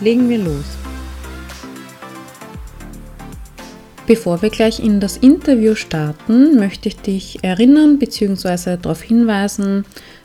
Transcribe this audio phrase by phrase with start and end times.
[0.00, 0.64] legen wir los.
[4.06, 8.76] Bevor wir gleich in das Interview starten, möchte ich dich erinnern bzw.
[8.76, 9.84] darauf hinweisen,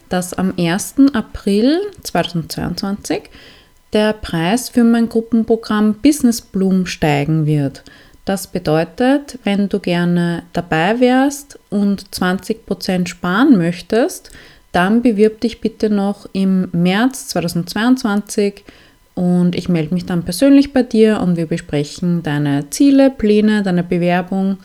[0.09, 0.95] dass am 1.
[1.13, 3.29] April 2022
[3.93, 7.84] der Preis für mein Gruppenprogramm Business Bloom steigen wird.
[8.26, 14.31] Das bedeutet, wenn du gerne dabei wärst und 20% sparen möchtest,
[14.71, 18.63] dann bewirb dich bitte noch im März 2022
[19.15, 23.84] und ich melde mich dann persönlich bei dir und wir besprechen deine Ziele, Pläne, deine
[23.84, 24.57] Bewerbung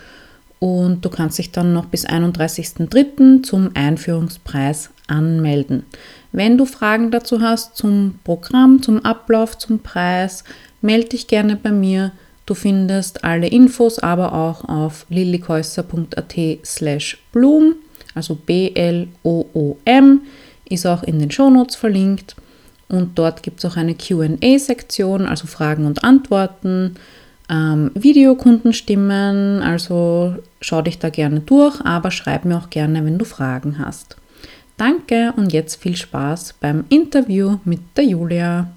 [0.59, 3.43] und du kannst dich dann noch bis 31.03.
[3.43, 5.85] zum Einführungspreis anmelden.
[6.33, 10.45] Wenn du Fragen dazu hast zum Programm, zum Ablauf, zum Preis,
[10.83, 12.13] melde dich gerne bei mir.
[12.45, 17.77] Du findest alle Infos aber auch auf lillikäusser.at slash bloom,
[18.15, 20.21] also B-L-O-O-M,
[20.69, 22.37] ist auch in den Shownotes verlinkt.
[22.91, 26.97] Und dort gibt es auch eine QA-Sektion, also Fragen und Antworten,
[27.49, 29.63] ähm, Videokundenstimmen.
[29.63, 34.17] Also schau dich da gerne durch, aber schreib mir auch gerne, wenn du Fragen hast.
[34.77, 38.71] Danke und jetzt viel Spaß beim Interview mit der Julia.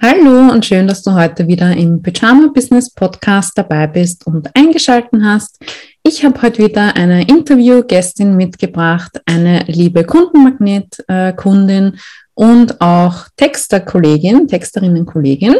[0.00, 5.26] Hallo und schön, dass du heute wieder im Pyjama Business Podcast dabei bist und eingeschalten
[5.26, 5.58] hast.
[6.04, 11.98] Ich habe heute wieder eine Interviewgästin mitgebracht, eine liebe Kundenmagnet-Kundin
[12.38, 15.56] und auch Texterkollegin, Texterinnenkollegin.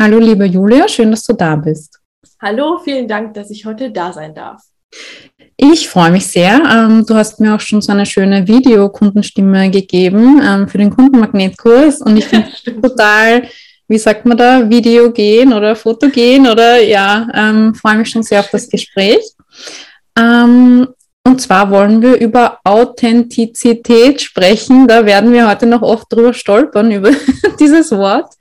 [0.00, 2.00] Hallo, liebe Julia, schön, dass du da bist.
[2.42, 4.60] Hallo, vielen Dank, dass ich heute da sein darf.
[5.56, 6.60] Ich freue mich sehr.
[6.68, 12.00] Ähm, du hast mir auch schon so eine schöne Videokundenstimme gegeben ähm, für den Kundenmagnetkurs
[12.00, 13.48] und ich finde es total,
[13.86, 18.50] wie sagt man da, Videogen oder Fotogen oder ja, ähm, freue mich schon sehr auf
[18.50, 19.22] das Gespräch.
[20.18, 20.88] Ähm,
[21.28, 24.88] und zwar wollen wir über Authentizität sprechen.
[24.88, 27.10] Da werden wir heute noch oft drüber stolpern, über
[27.60, 28.32] dieses Wort.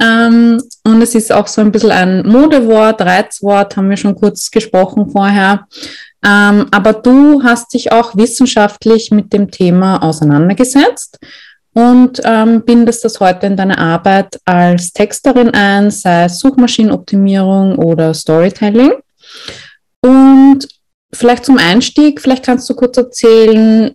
[0.00, 4.50] Ähm, und es ist auch so ein bisschen ein Modewort, Reizwort, haben wir schon kurz
[4.50, 5.66] gesprochen vorher.
[6.24, 11.18] Ähm, aber du hast dich auch wissenschaftlich mit dem Thema auseinandergesetzt
[11.74, 18.14] und ähm, bindest das heute in deine Arbeit als Texterin ein, sei es Suchmaschinenoptimierung oder
[18.14, 18.94] Storytelling.
[20.00, 20.66] Und
[21.12, 23.94] Vielleicht zum Einstieg, vielleicht kannst du kurz erzählen,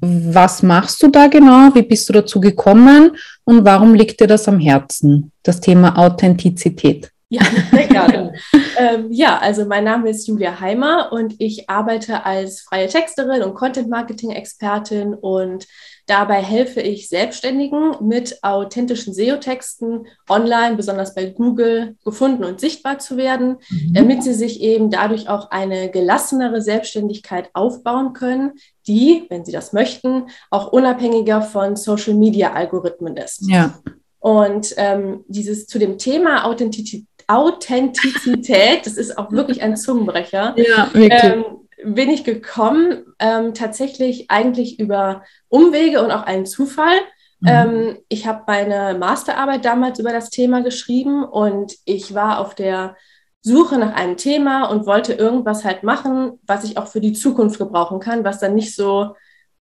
[0.00, 1.74] was machst du da genau?
[1.74, 3.16] Wie bist du dazu gekommen?
[3.44, 7.10] Und warum liegt dir das am Herzen, das Thema Authentizität?
[7.28, 8.34] Ja, sehr gerne.
[8.76, 13.54] ähm, ja, also mein Name ist Julia Heimer und ich arbeite als freie Texterin und
[13.54, 15.66] Content-Marketing-Expertin und
[16.06, 23.16] Dabei helfe ich Selbstständigen mit authentischen SEO-Texten online, besonders bei Google, gefunden und sichtbar zu
[23.16, 23.94] werden, mhm.
[23.94, 28.52] damit sie sich eben dadurch auch eine gelassenere Selbstständigkeit aufbauen können,
[28.86, 33.48] die, wenn sie das möchten, auch unabhängiger von Social-Media-Algorithmen ist.
[33.48, 33.78] Ja.
[34.18, 40.54] Und ähm, dieses zu dem Thema Authentizität, Authentizität, das ist auch wirklich ein Zungenbrecher.
[40.56, 41.22] Ja, wirklich.
[41.22, 41.44] Ähm,
[41.84, 46.96] bin ich gekommen, ähm, tatsächlich eigentlich über Umwege und auch einen Zufall.
[47.40, 47.48] Mhm.
[47.48, 52.96] Ähm, ich habe meine Masterarbeit damals über das Thema geschrieben und ich war auf der
[53.40, 57.58] Suche nach einem Thema und wollte irgendwas halt machen, was ich auch für die Zukunft
[57.58, 59.16] gebrauchen kann, was dann nicht so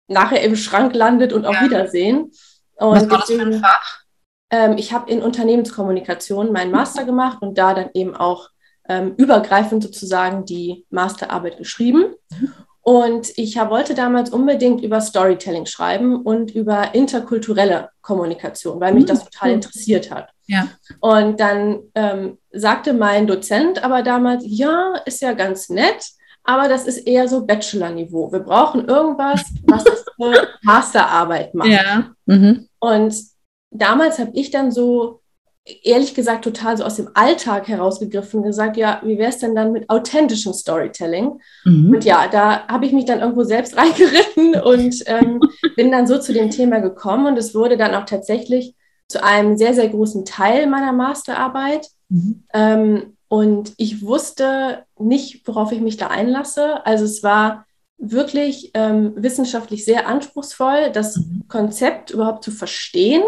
[0.07, 1.63] nachher im Schrank landet und auf ja.
[1.63, 2.31] Wiedersehen.
[2.75, 3.99] Und was war das für ein Fach?
[4.49, 8.49] Ähm, ich habe in Unternehmenskommunikation meinen Master gemacht und da dann eben auch
[8.89, 12.15] ähm, übergreifend sozusagen die Masterarbeit geschrieben.
[12.81, 19.25] Und ich wollte damals unbedingt über Storytelling schreiben und über interkulturelle Kommunikation, weil mich das
[19.25, 20.29] total interessiert hat.
[20.47, 20.67] Ja.
[20.99, 26.03] Und dann ähm, sagte mein Dozent aber damals, ja, ist ja ganz nett,
[26.43, 28.31] aber das ist eher so Bachelor-Niveau.
[28.31, 31.69] Wir brauchen irgendwas, was das für Masterarbeit macht.
[31.69, 32.09] Ja.
[32.25, 32.67] Mhm.
[32.79, 33.13] Und
[33.69, 35.18] damals habe ich dann so
[35.65, 39.71] ehrlich gesagt total so aus dem Alltag herausgegriffen gesagt, ja, wie wäre es denn dann
[39.71, 41.39] mit authentischem Storytelling?
[41.65, 41.93] Mhm.
[41.93, 45.39] Und ja, da habe ich mich dann irgendwo selbst reingeritten und ähm,
[45.75, 48.75] bin dann so zu dem Thema gekommen und es wurde dann auch tatsächlich
[49.07, 51.87] zu einem sehr, sehr großen Teil meiner Masterarbeit.
[52.09, 52.43] Mhm.
[52.53, 56.85] Ähm, und ich wusste nicht, worauf ich mich da einlasse.
[56.85, 57.65] Also es war
[57.97, 61.43] wirklich ähm, wissenschaftlich sehr anspruchsvoll, das mhm.
[61.47, 63.23] Konzept überhaupt zu verstehen.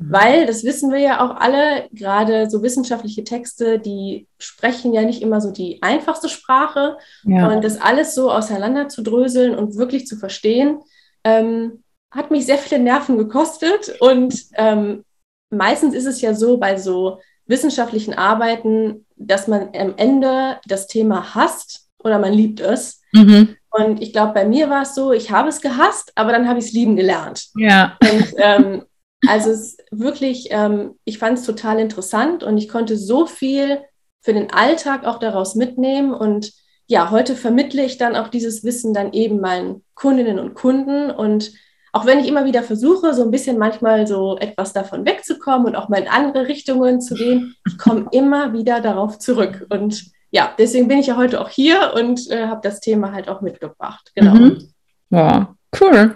[0.00, 5.22] Weil, das wissen wir ja auch alle, gerade so wissenschaftliche Texte, die sprechen ja nicht
[5.22, 6.98] immer so die einfachste Sprache.
[7.24, 7.48] Ja.
[7.48, 10.78] Und das alles so auseinander zu dröseln und wirklich zu verstehen,
[11.24, 14.00] ähm, hat mich sehr viele Nerven gekostet.
[14.00, 15.04] Und ähm,
[15.50, 21.34] meistens ist es ja so bei so wissenschaftlichen Arbeiten, dass man am Ende das Thema
[21.34, 23.00] hasst oder man liebt es.
[23.12, 23.56] Mhm.
[23.70, 26.58] Und ich glaube, bei mir war es so, ich habe es gehasst, aber dann habe
[26.58, 27.48] ich es lieben gelernt.
[27.56, 27.96] Ja.
[28.00, 28.82] Und ähm,
[29.26, 33.80] also es wirklich, ähm, ich fand es total interessant und ich konnte so viel
[34.20, 36.12] für den Alltag auch daraus mitnehmen.
[36.12, 36.52] Und
[36.86, 41.10] ja, heute vermittle ich dann auch dieses Wissen dann eben meinen Kundinnen und Kunden.
[41.10, 41.52] Und
[41.92, 45.76] auch wenn ich immer wieder versuche, so ein bisschen manchmal so etwas davon wegzukommen und
[45.76, 49.66] auch mal in andere Richtungen zu gehen, ich komme immer wieder darauf zurück.
[49.70, 53.28] Und ja, deswegen bin ich ja heute auch hier und äh, habe das Thema halt
[53.28, 54.12] auch mitgebracht.
[54.14, 54.34] Genau.
[54.34, 54.72] Mhm.
[55.10, 55.46] Wow,
[55.80, 56.14] cool.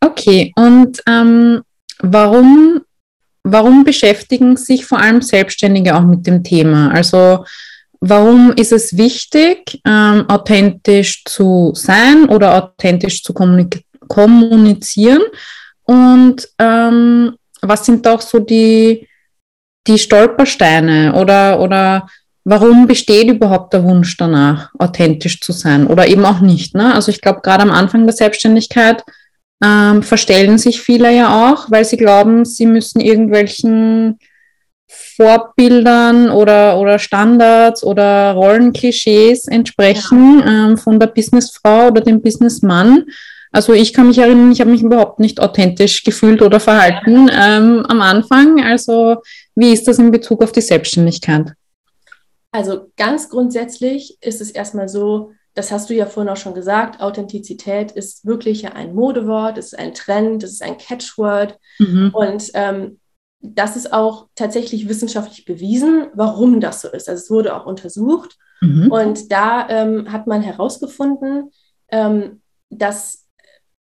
[0.00, 1.62] Okay, und ähm,
[2.00, 2.80] Warum,
[3.42, 6.90] warum beschäftigen sich vor allem Selbstständige auch mit dem Thema?
[6.90, 7.44] Also
[8.00, 13.34] warum ist es wichtig, ähm, authentisch zu sein oder authentisch zu
[14.08, 15.22] kommunizieren?
[15.84, 19.08] Und ähm, was sind auch so die,
[19.86, 22.06] die Stolpersteine oder, oder
[22.44, 26.74] warum besteht überhaupt der Wunsch danach, authentisch zu sein oder eben auch nicht?
[26.74, 26.94] Ne?
[26.94, 29.02] Also ich glaube, gerade am Anfang der Selbstständigkeit
[29.64, 34.18] ähm, verstellen sich viele ja auch, weil sie glauben, sie müssen irgendwelchen
[34.88, 40.68] Vorbildern oder, oder Standards oder Rollenklischees entsprechen ja.
[40.68, 43.04] ähm, von der Businessfrau oder dem Businessmann.
[43.50, 47.84] Also ich kann mich erinnern, ich habe mich überhaupt nicht authentisch gefühlt oder verhalten ähm,
[47.86, 48.62] am Anfang.
[48.62, 49.16] Also
[49.54, 51.52] wie ist das in Bezug auf die Selbstständigkeit?
[52.50, 57.00] Also ganz grundsätzlich ist es erstmal so, das hast du ja vorhin auch schon gesagt,
[57.00, 61.58] Authentizität ist wirklich ja ein Modewort, es ist ein Trend, es ist ein Catchword.
[61.78, 62.10] Mhm.
[62.14, 63.00] Und ähm,
[63.40, 67.08] das ist auch tatsächlich wissenschaftlich bewiesen, warum das so ist.
[67.08, 68.36] Also es wurde auch untersucht.
[68.60, 68.90] Mhm.
[68.90, 71.50] Und da ähm, hat man herausgefunden,
[71.90, 73.26] ähm, dass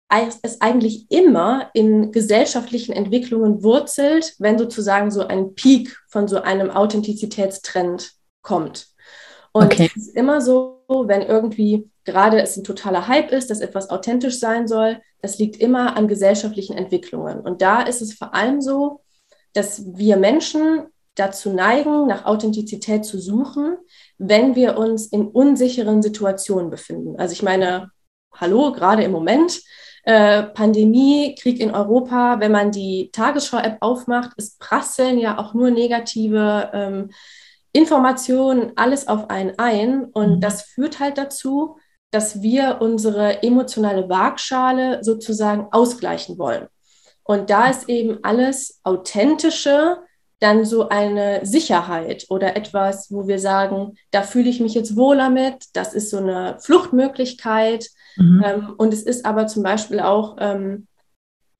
[0.10, 6.70] es eigentlich immer in gesellschaftlichen Entwicklungen wurzelt, wenn sozusagen so ein Peak von so einem
[6.70, 8.88] Authentizitätstrend kommt.
[9.58, 9.90] Und okay.
[9.96, 14.40] es ist immer so, wenn irgendwie gerade es ein totaler Hype ist, dass etwas authentisch
[14.40, 17.40] sein soll, das liegt immer an gesellschaftlichen Entwicklungen.
[17.40, 19.02] Und da ist es vor allem so,
[19.54, 23.78] dass wir Menschen dazu neigen, nach Authentizität zu suchen,
[24.18, 27.20] wenn wir uns in unsicheren Situationen befinden.
[27.20, 27.90] Also ich meine,
[28.34, 29.60] hallo, gerade im Moment,
[30.04, 35.72] äh, Pandemie, Krieg in Europa, wenn man die Tagesschau-App aufmacht, es prasseln ja auch nur
[35.72, 37.10] negative ähm,
[37.72, 40.06] Informationen, alles auf einen ein.
[40.06, 40.42] Und mhm.
[40.42, 41.78] das führt halt dazu,
[42.12, 46.68] dass wir unsere emotionale Waagschale sozusagen ausgleichen wollen.
[47.24, 49.98] Und da ist eben alles Authentische
[50.40, 55.30] dann so eine Sicherheit oder etwas, wo wir sagen, da fühle ich mich jetzt wohler
[55.30, 57.88] mit, das ist so eine Fluchtmöglichkeit.
[58.18, 58.44] Mhm.
[58.46, 60.88] Ähm, und es ist aber zum Beispiel auch ähm,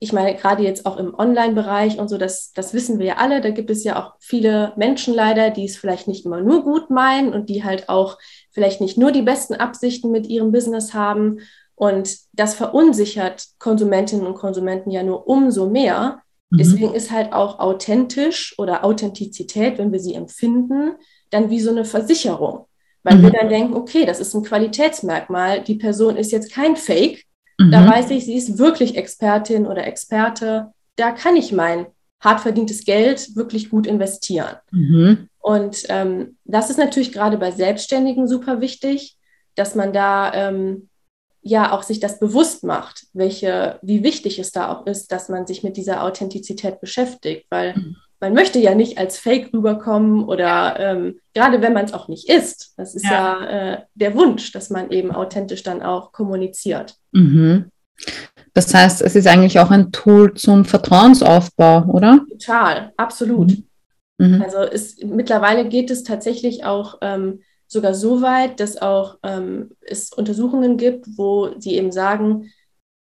[0.00, 3.40] ich meine, gerade jetzt auch im Online-Bereich und so, das, das wissen wir ja alle,
[3.40, 6.88] da gibt es ja auch viele Menschen leider, die es vielleicht nicht immer nur gut
[6.88, 8.16] meinen und die halt auch
[8.52, 11.40] vielleicht nicht nur die besten Absichten mit ihrem Business haben.
[11.74, 16.22] Und das verunsichert Konsumentinnen und Konsumenten ja nur umso mehr.
[16.50, 16.58] Mhm.
[16.58, 20.92] Deswegen ist halt auch authentisch oder Authentizität, wenn wir sie empfinden,
[21.30, 22.66] dann wie so eine Versicherung.
[23.02, 23.22] Weil mhm.
[23.22, 27.24] wir dann denken, okay, das ist ein Qualitätsmerkmal, die Person ist jetzt kein Fake,
[27.58, 27.70] Mhm.
[27.70, 30.72] Da weiß ich, sie ist wirklich Expertin oder Experte.
[30.96, 31.86] Da kann ich mein
[32.20, 34.56] hart verdientes Geld wirklich gut investieren.
[34.70, 35.28] Mhm.
[35.38, 39.16] Und ähm, das ist natürlich gerade bei Selbstständigen super wichtig,
[39.54, 40.88] dass man da ähm,
[41.42, 45.46] ja auch sich das bewusst macht, welche, wie wichtig es da auch ist, dass man
[45.46, 50.78] sich mit dieser Authentizität beschäftigt, weil mhm man möchte ja nicht als Fake rüberkommen oder
[50.78, 52.74] ähm, gerade wenn man es auch nicht ist.
[52.76, 56.96] Das ist ja, ja äh, der Wunsch, dass man eben authentisch dann auch kommuniziert.
[57.12, 57.70] Mhm.
[58.54, 62.24] Das heißt, es ist eigentlich auch ein Tool zum Vertrauensaufbau, oder?
[62.30, 63.50] Total, absolut.
[64.18, 64.36] Mhm.
[64.36, 64.42] mhm.
[64.42, 70.12] Also es, mittlerweile geht es tatsächlich auch ähm, sogar so weit, dass auch ähm, es
[70.12, 72.50] Untersuchungen gibt, wo sie eben sagen,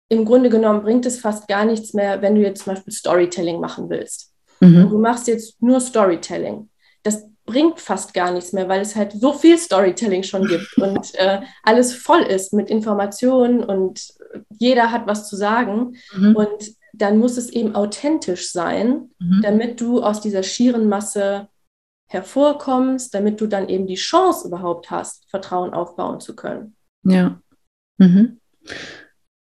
[0.09, 3.59] im Grunde genommen bringt es fast gar nichts mehr, wenn du jetzt zum Beispiel Storytelling
[3.59, 4.34] machen willst.
[4.69, 4.83] Mhm.
[4.83, 6.69] Und du machst jetzt nur Storytelling.
[7.03, 11.13] Das bringt fast gar nichts mehr, weil es halt so viel Storytelling schon gibt und
[11.15, 14.13] äh, alles voll ist mit Informationen und
[14.57, 15.95] jeder hat was zu sagen.
[16.13, 16.35] Mhm.
[16.35, 19.41] Und dann muss es eben authentisch sein, mhm.
[19.43, 21.49] damit du aus dieser schieren Masse
[22.07, 26.75] hervorkommst, damit du dann eben die Chance überhaupt hast, Vertrauen aufbauen zu können.
[27.03, 27.39] Ja.
[27.97, 28.39] Mhm.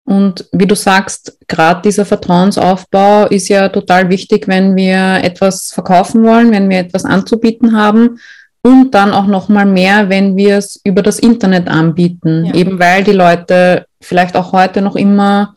[0.05, 6.25] Und wie du sagst, gerade dieser Vertrauensaufbau ist ja total wichtig, wenn wir etwas verkaufen
[6.25, 8.19] wollen, wenn wir etwas anzubieten haben
[8.63, 12.55] und dann auch noch mal mehr, wenn wir es über das Internet anbieten, ja.
[12.55, 15.55] eben weil die Leute vielleicht auch heute noch immer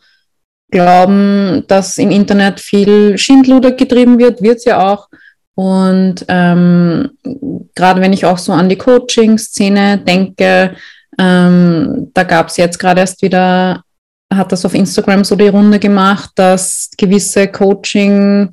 [0.70, 5.08] glauben, dass im Internet viel Schindluder getrieben wird, wird es ja auch.
[5.54, 7.10] Und ähm,
[7.74, 10.76] gerade wenn ich auch so an die Coaching-Szene denke,
[11.18, 13.82] ähm, da gab es jetzt gerade erst wieder
[14.32, 18.50] hat das auf Instagram so die Runde gemacht, dass gewisse Coaching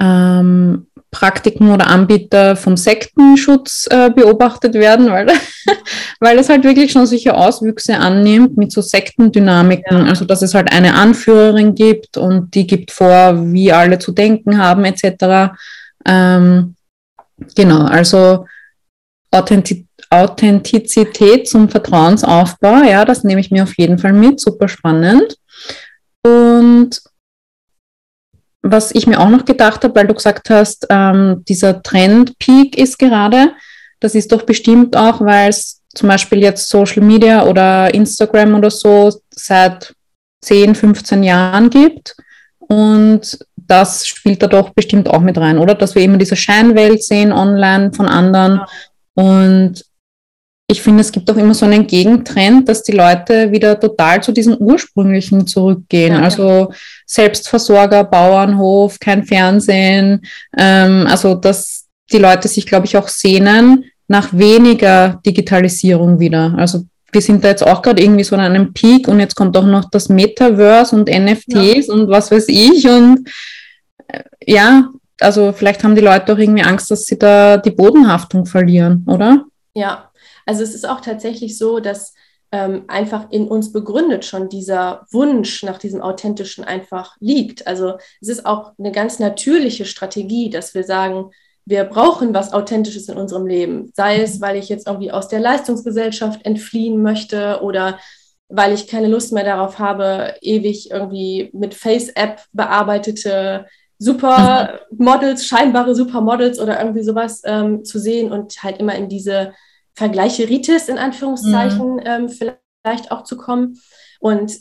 [0.00, 5.26] ähm, Praktiken oder Anbieter vom Sektenschutz äh, beobachtet werden, weil,
[6.20, 9.98] weil es halt wirklich schon solche Auswüchse annimmt mit so Sektendynamiken.
[9.98, 10.04] Ja.
[10.04, 14.58] Also dass es halt eine Anführerin gibt und die gibt vor, wie alle zu denken
[14.58, 15.52] haben, etc.
[16.06, 16.76] Ähm,
[17.56, 18.46] genau, also
[19.32, 22.82] Authentizität Authentizität zum Vertrauensaufbau.
[22.82, 24.40] Ja, das nehme ich mir auf jeden Fall mit.
[24.40, 25.36] Super spannend.
[26.24, 27.00] Und
[28.62, 32.98] was ich mir auch noch gedacht habe, weil du gesagt hast, ähm, dieser Trend-Peak ist
[32.98, 33.52] gerade,
[34.00, 38.70] das ist doch bestimmt auch, weil es zum Beispiel jetzt Social Media oder Instagram oder
[38.70, 39.94] so seit
[40.42, 42.16] 10, 15 Jahren gibt.
[42.58, 45.74] Und das spielt da doch bestimmt auch mit rein, oder?
[45.74, 48.60] Dass wir immer diese Scheinwelt sehen online von anderen.
[49.14, 49.84] Und
[50.70, 54.30] ich finde, es gibt auch immer so einen Gegentrend, dass die Leute wieder total zu
[54.30, 56.14] diesem Ursprünglichen zurückgehen.
[56.14, 56.72] Ja, also
[57.06, 60.22] Selbstversorger, Bauernhof, kein Fernsehen.
[60.56, 66.54] Ähm, also dass die Leute sich, glaube ich, auch sehnen nach weniger Digitalisierung wieder.
[66.56, 69.56] Also wir sind da jetzt auch gerade irgendwie so an einem Peak und jetzt kommt
[69.56, 71.94] auch noch das Metaverse und NFTs ja.
[71.94, 72.88] und was weiß ich.
[72.88, 73.28] Und
[74.06, 78.46] äh, ja, also vielleicht haben die Leute auch irgendwie Angst, dass sie da die Bodenhaftung
[78.46, 79.44] verlieren, oder?
[79.74, 80.09] Ja,
[80.46, 82.14] also es ist auch tatsächlich so, dass
[82.52, 87.66] ähm, einfach in uns begründet schon dieser Wunsch nach diesem Authentischen einfach liegt.
[87.66, 91.30] Also es ist auch eine ganz natürliche Strategie, dass wir sagen,
[91.64, 93.92] wir brauchen was Authentisches in unserem Leben.
[93.94, 97.98] Sei es, weil ich jetzt irgendwie aus der Leistungsgesellschaft entfliehen möchte oder
[98.48, 103.66] weil ich keine Lust mehr darauf habe, ewig irgendwie mit Face-App bearbeitete
[103.98, 109.52] Supermodels, scheinbare Supermodels oder irgendwie sowas ähm, zu sehen und halt immer in diese
[109.94, 112.02] Vergleicheritis in Anführungszeichen mhm.
[112.04, 113.80] ähm, vielleicht auch zu kommen.
[114.20, 114.58] Und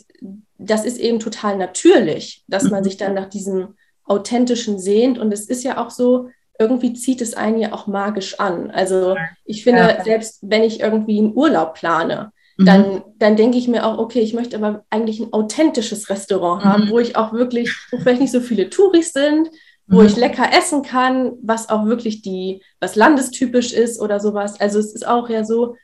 [0.57, 2.83] das ist eben total natürlich, dass man mhm.
[2.85, 5.17] sich dann nach diesem Authentischen sehnt.
[5.17, 8.69] Und es ist ja auch so, irgendwie zieht es einen ja auch magisch an.
[8.69, 10.03] Also ich finde, ja.
[10.03, 12.65] selbst wenn ich irgendwie einen Urlaub plane, mhm.
[12.65, 16.85] dann, dann denke ich mir auch, okay, ich möchte aber eigentlich ein authentisches Restaurant haben,
[16.85, 16.89] mhm.
[16.89, 19.49] wo ich auch wirklich, wo vielleicht nicht so viele Touris sind,
[19.89, 20.07] wo mhm.
[20.07, 24.59] ich lecker essen kann, was auch wirklich die, was landestypisch ist oder sowas.
[24.61, 25.75] Also es ist auch ja so,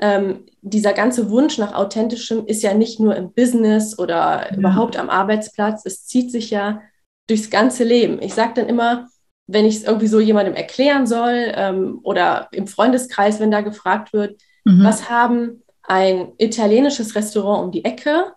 [0.00, 4.58] ähm, dieser ganze Wunsch nach authentischem ist ja nicht nur im Business oder mhm.
[4.58, 6.80] überhaupt am Arbeitsplatz, es zieht sich ja
[7.28, 8.20] durchs ganze Leben.
[8.20, 9.08] Ich sage dann immer,
[9.46, 14.12] wenn ich es irgendwie so jemandem erklären soll ähm, oder im Freundeskreis, wenn da gefragt
[14.12, 14.82] wird, mhm.
[14.82, 18.32] was haben ein italienisches Restaurant um die Ecke,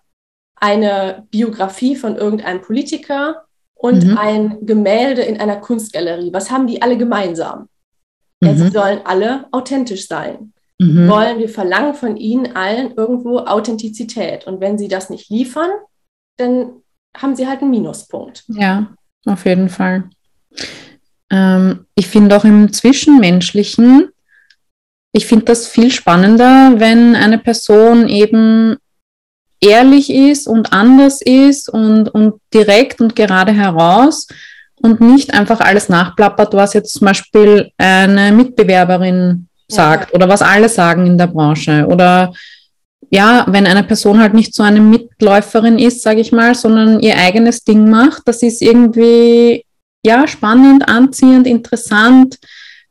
[0.56, 3.45] eine Biografie von irgendeinem Politiker
[3.76, 4.18] und mhm.
[4.18, 6.32] ein Gemälde in einer Kunstgalerie.
[6.32, 7.68] Was haben die alle gemeinsam?
[8.40, 8.48] Mhm.
[8.48, 10.52] Ja, sie sollen alle authentisch sein.
[10.78, 11.08] Mhm.
[11.08, 14.46] Wollen wir verlangen von ihnen allen irgendwo Authentizität.
[14.46, 15.70] Und wenn sie das nicht liefern,
[16.36, 16.82] dann
[17.16, 18.44] haben sie halt einen Minuspunkt.
[18.48, 18.94] Ja,
[19.26, 20.10] auf jeden Fall.
[21.30, 24.10] Ähm, ich finde auch im Zwischenmenschlichen,
[25.12, 28.76] ich finde das viel spannender, wenn eine Person eben
[29.66, 34.26] ehrlich ist und anders ist und, und direkt und gerade heraus
[34.80, 40.14] und nicht einfach alles nachplappert, was jetzt zum Beispiel eine Mitbewerberin sagt ja.
[40.14, 41.86] oder was alle sagen in der Branche.
[41.86, 42.32] Oder
[43.10, 47.16] ja, wenn eine Person halt nicht so eine Mitläuferin ist, sage ich mal, sondern ihr
[47.16, 49.64] eigenes Ding macht, das ist irgendwie
[50.04, 52.38] ja spannend, anziehend, interessant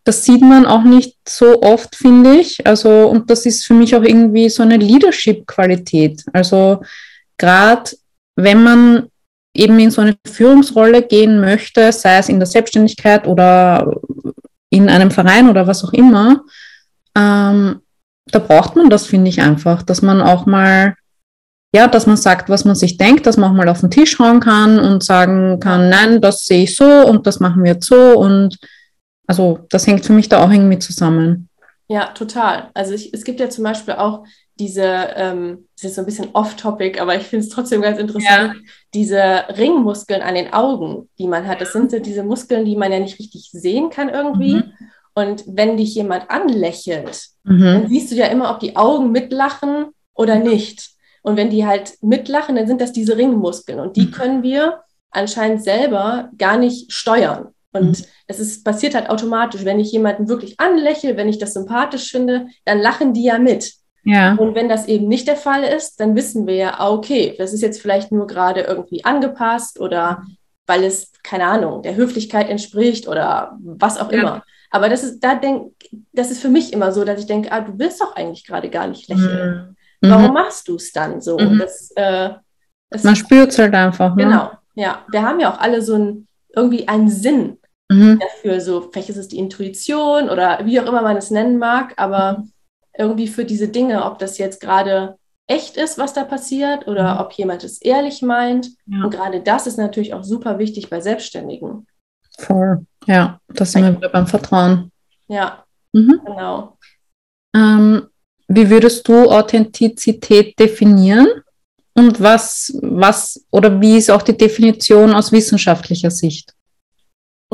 [0.05, 2.65] das sieht man auch nicht so oft, finde ich.
[2.65, 6.23] Also, und das ist für mich auch irgendwie so eine Leadership-Qualität.
[6.31, 6.83] Also,
[7.37, 7.91] gerade
[8.35, 9.07] wenn man
[9.55, 13.95] eben in so eine Führungsrolle gehen möchte, sei es in der Selbstständigkeit oder
[14.69, 16.43] in einem Verein oder was auch immer,
[17.17, 17.81] ähm,
[18.27, 20.95] da braucht man das, finde ich einfach, dass man auch mal,
[21.73, 24.19] ja, dass man sagt, was man sich denkt, dass man auch mal auf den Tisch
[24.19, 27.87] hauen kann und sagen kann, nein, das sehe ich so und das machen wir jetzt
[27.87, 28.59] so und
[29.27, 31.49] also das hängt für mich da auch irgendwie zusammen.
[31.87, 32.71] Ja, total.
[32.73, 34.23] Also ich, es gibt ja zum Beispiel auch
[34.57, 34.83] diese,
[35.15, 38.61] ähm, das ist so ein bisschen off-topic, aber ich finde es trotzdem ganz interessant, ja.
[38.93, 41.61] diese Ringmuskeln an den Augen, die man hat.
[41.61, 44.55] Das sind so diese Muskeln, die man ja nicht richtig sehen kann irgendwie.
[44.55, 44.73] Mhm.
[45.13, 47.63] Und wenn dich jemand anlächelt, mhm.
[47.63, 50.89] dann siehst du ja immer, ob die Augen mitlachen oder nicht.
[51.21, 54.11] Und wenn die halt mitlachen, dann sind das diese Ringmuskeln und die mhm.
[54.11, 56.01] können wir, anscheinend sind das diese Ringmuskeln und die mhm.
[56.01, 57.54] können wir anscheinend selber gar nicht steuern.
[57.75, 58.05] Und mhm.
[58.27, 59.65] es ist, passiert halt automatisch.
[59.65, 63.73] Wenn ich jemanden wirklich anlächle, wenn ich das sympathisch finde, dann lachen die ja mit.
[64.03, 64.35] Ja.
[64.35, 67.53] Und wenn das eben nicht der Fall ist, dann wissen wir ja, ah, okay, das
[67.53, 70.23] ist jetzt vielleicht nur gerade irgendwie angepasst oder
[70.67, 74.19] weil es, keine Ahnung, der Höflichkeit entspricht oder was auch ja.
[74.19, 74.43] immer.
[74.69, 75.73] Aber das ist, da denk,
[76.11, 78.69] das ist für mich immer so, dass ich denke, ah, du willst doch eigentlich gerade
[78.69, 79.75] gar nicht lächeln.
[80.01, 80.09] Mhm.
[80.09, 81.37] Warum machst du es dann so?
[81.37, 81.59] Mhm.
[81.59, 82.29] Das, äh,
[82.89, 84.15] das Man spürt es halt einfach.
[84.15, 84.23] Ne?
[84.23, 85.03] Genau, ja.
[85.09, 87.57] Wir haben ja auch alle so ein, irgendwie einen Sinn
[87.89, 88.19] mhm.
[88.19, 88.61] dafür.
[88.61, 92.43] So, vielleicht ist es die Intuition oder wie auch immer man es nennen mag, aber
[92.97, 97.19] irgendwie für diese Dinge, ob das jetzt gerade echt ist, was da passiert oder mhm.
[97.21, 98.69] ob jemand es ehrlich meint.
[98.87, 99.03] Ja.
[99.03, 101.87] Und gerade das ist natürlich auch super wichtig bei Selbstständigen.
[102.37, 104.91] Voll, ja, das sind wir wieder beim Vertrauen.
[105.27, 105.63] Ja,
[105.93, 106.21] mhm.
[106.25, 106.77] genau.
[107.55, 108.07] Ähm,
[108.47, 111.27] wie würdest du Authentizität definieren?
[111.93, 116.53] Und was, was oder wie ist auch die Definition aus wissenschaftlicher Sicht?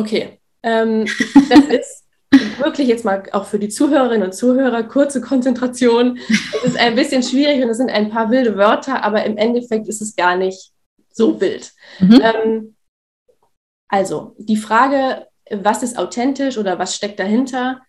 [0.01, 1.05] Okay, ähm,
[1.49, 2.03] das ist
[2.59, 6.19] wirklich jetzt mal auch für die Zuhörerinnen und Zuhörer kurze Konzentration.
[6.57, 9.87] Es ist ein bisschen schwierig und es sind ein paar wilde Wörter, aber im Endeffekt
[9.87, 10.71] ist es gar nicht
[11.11, 11.71] so wild.
[11.99, 12.21] Mhm.
[12.23, 12.75] Ähm,
[13.89, 17.81] also die Frage, was ist authentisch oder was steckt dahinter,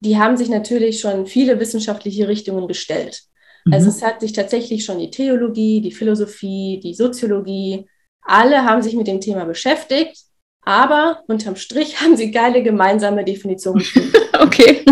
[0.00, 3.24] die haben sich natürlich schon viele wissenschaftliche Richtungen gestellt.
[3.64, 3.74] Mhm.
[3.74, 7.88] Also es hat sich tatsächlich schon die Theologie, die Philosophie, die Soziologie,
[8.22, 10.27] alle haben sich mit dem Thema beschäftigt
[10.62, 13.84] aber unterm Strich haben sie geile gemeinsame Definitionen
[14.40, 14.84] okay.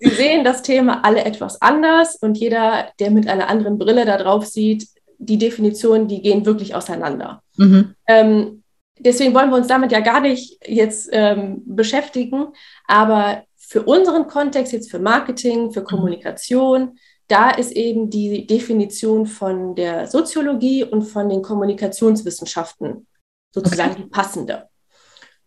[0.00, 4.16] sie sehen das Thema alle etwas anders und jeder, der mit einer anderen Brille da
[4.16, 7.42] drauf sieht, die Definitionen, die gehen wirklich auseinander.
[7.56, 7.94] Mhm.
[8.06, 8.62] Ähm,
[8.98, 12.48] deswegen wollen wir uns damit ja gar nicht jetzt ähm, beschäftigen,
[12.86, 15.86] aber für unseren Kontext, jetzt für Marketing, für mhm.
[15.86, 23.06] Kommunikation, da ist eben die Definition von der Soziologie und von den Kommunikationswissenschaften
[23.54, 24.02] sozusagen okay.
[24.02, 24.68] die passende.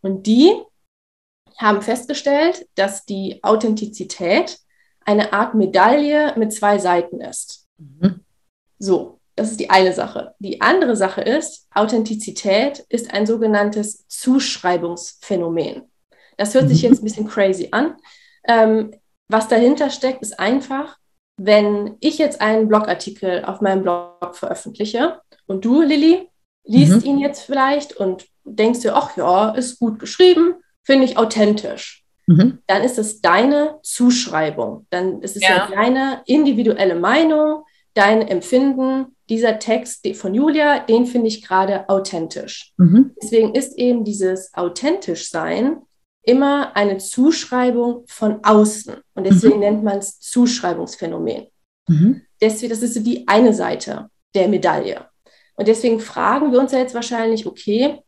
[0.05, 0.53] Und die
[1.57, 4.59] haben festgestellt, dass die Authentizität
[5.03, 7.65] eine Art Medaille mit zwei Seiten ist.
[7.79, 8.24] Mhm.
[8.77, 10.35] So, das ist die eine Sache.
[10.37, 15.91] Die andere Sache ist, Authentizität ist ein sogenanntes Zuschreibungsphänomen.
[16.37, 17.98] Das hört sich jetzt ein bisschen crazy an.
[18.48, 18.94] Ähm,
[19.27, 21.00] was dahinter steckt, ist einfach,
[21.37, 26.29] wenn ich jetzt einen Blogartikel auf meinem Blog veröffentliche und du, Lilly,
[26.63, 27.05] liest mhm.
[27.05, 32.03] ihn jetzt vielleicht und denkst dir, ach ja, ist gut geschrieben, finde ich authentisch.
[32.27, 32.60] Mhm.
[32.68, 34.88] Dann ist es deine Zuschreibung.
[34.90, 35.50] Dann ist es ja.
[35.50, 39.08] ja deine individuelle Meinung, dein Empfinden.
[39.27, 42.74] Dieser Text von Julia, den finde ich gerade authentisch.
[42.77, 43.12] Mhm.
[43.22, 45.81] Deswegen ist eben dieses authentisch sein
[46.22, 48.96] immer eine Zuschreibung von außen.
[49.14, 49.60] Und deswegen mhm.
[49.60, 51.48] nennt man es Zuschreibungsphänomen.
[51.88, 52.22] Mhm.
[52.42, 55.05] Deswegen, das ist so die eine Seite der Medaille.
[55.55, 58.00] Und deswegen fragen wir uns ja jetzt wahrscheinlich, okay,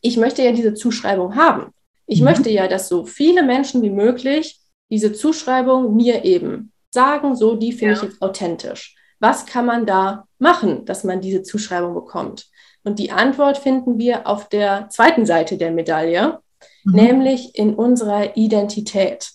[0.00, 1.72] ich möchte ja diese Zuschreibung haben.
[2.06, 2.26] Ich mhm.
[2.26, 4.60] möchte ja, dass so viele Menschen wie möglich
[4.90, 8.02] diese Zuschreibung mir eben sagen, so, die finde ja.
[8.02, 8.96] ich jetzt authentisch.
[9.20, 12.48] Was kann man da machen, dass man diese Zuschreibung bekommt?
[12.82, 16.40] Und die Antwort finden wir auf der zweiten Seite der Medaille,
[16.84, 16.94] mhm.
[16.94, 19.30] nämlich in unserer Identität.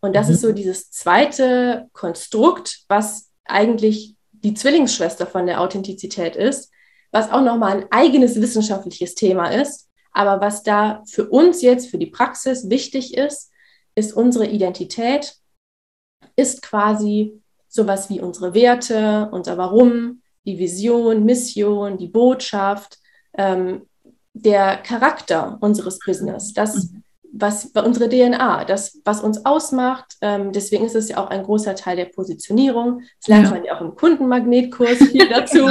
[0.00, 0.34] Und das mhm.
[0.34, 6.70] ist so dieses zweite Konstrukt, was eigentlich die Zwillingsschwester von der Authentizität ist,
[7.10, 9.85] was auch nochmal ein eigenes wissenschaftliches Thema ist.
[10.16, 13.50] Aber was da für uns jetzt, für die Praxis wichtig ist,
[13.94, 15.34] ist unsere Identität,
[16.36, 22.98] ist quasi sowas wie unsere Werte, unser Warum, die Vision, Mission, die Botschaft,
[23.36, 23.82] ähm,
[24.32, 26.54] der Charakter unseres Business.
[26.54, 26.94] Das,
[27.32, 30.16] was unsere DNA, das, was uns ausmacht.
[30.22, 33.02] Ähm, deswegen ist es ja auch ein großer Teil der Positionierung.
[33.20, 33.50] Das lernt ja.
[33.50, 35.66] man ja auch im Kundenmagnetkurs viel dazu.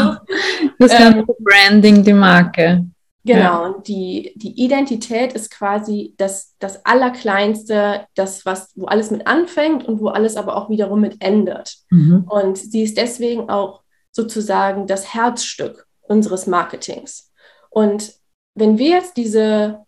[0.77, 2.85] das ähm, Branding, die Marke.
[3.25, 9.25] Genau, und die, die Identität ist quasi das, das Allerkleinste, das, was, wo alles mit
[9.25, 11.77] anfängt und wo alles aber auch wiederum mit endet.
[11.89, 12.25] Mhm.
[12.29, 17.31] Und sie ist deswegen auch sozusagen das Herzstück unseres Marketings.
[17.71, 18.13] Und
[18.53, 19.79] wenn wir jetzt diese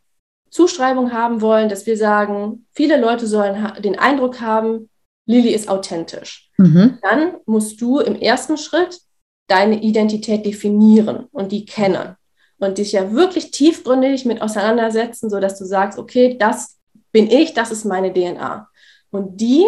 [0.50, 4.90] Zuschreibung haben wollen, dass wir sagen, viele Leute sollen den Eindruck haben,
[5.28, 6.50] Lilly ist authentisch.
[6.58, 6.98] Mhm.
[7.04, 9.00] Dann musst du im ersten Schritt
[9.48, 12.16] deine Identität definieren und die kennen
[12.60, 16.78] und dich ja wirklich tiefgründig mit auseinandersetzen, sodass du sagst, okay, das
[17.12, 18.68] bin ich, das ist meine DNA.
[19.12, 19.66] Und die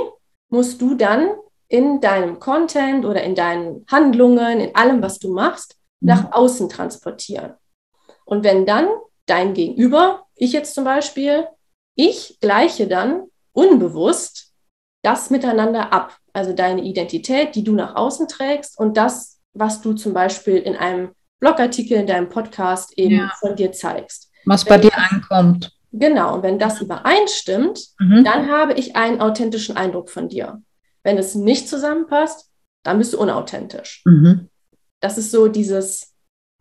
[0.50, 1.30] musst du dann
[1.68, 6.10] in deinem Content oder in deinen Handlungen, in allem, was du machst, mhm.
[6.10, 7.54] nach außen transportieren.
[8.26, 8.88] Und wenn dann
[9.26, 11.48] dein Gegenüber, ich jetzt zum Beispiel,
[11.96, 13.24] ich gleiche dann
[13.54, 14.54] unbewusst
[15.02, 16.18] das miteinander ab.
[16.34, 20.76] Also deine Identität, die du nach außen trägst und das, was du zum Beispiel in
[20.76, 23.32] einem Blogartikel, in deinem Podcast eben ja.
[23.40, 24.30] von dir zeigst.
[24.46, 25.72] Was bei dir ankommt.
[25.92, 28.24] Genau, und wenn das übereinstimmt, mhm.
[28.24, 30.62] dann habe ich einen authentischen Eindruck von dir.
[31.04, 32.50] Wenn es nicht zusammenpasst,
[32.84, 34.04] dann bist du unauthentisch.
[34.06, 34.50] Mhm.
[35.00, 36.14] Das ist so dieses,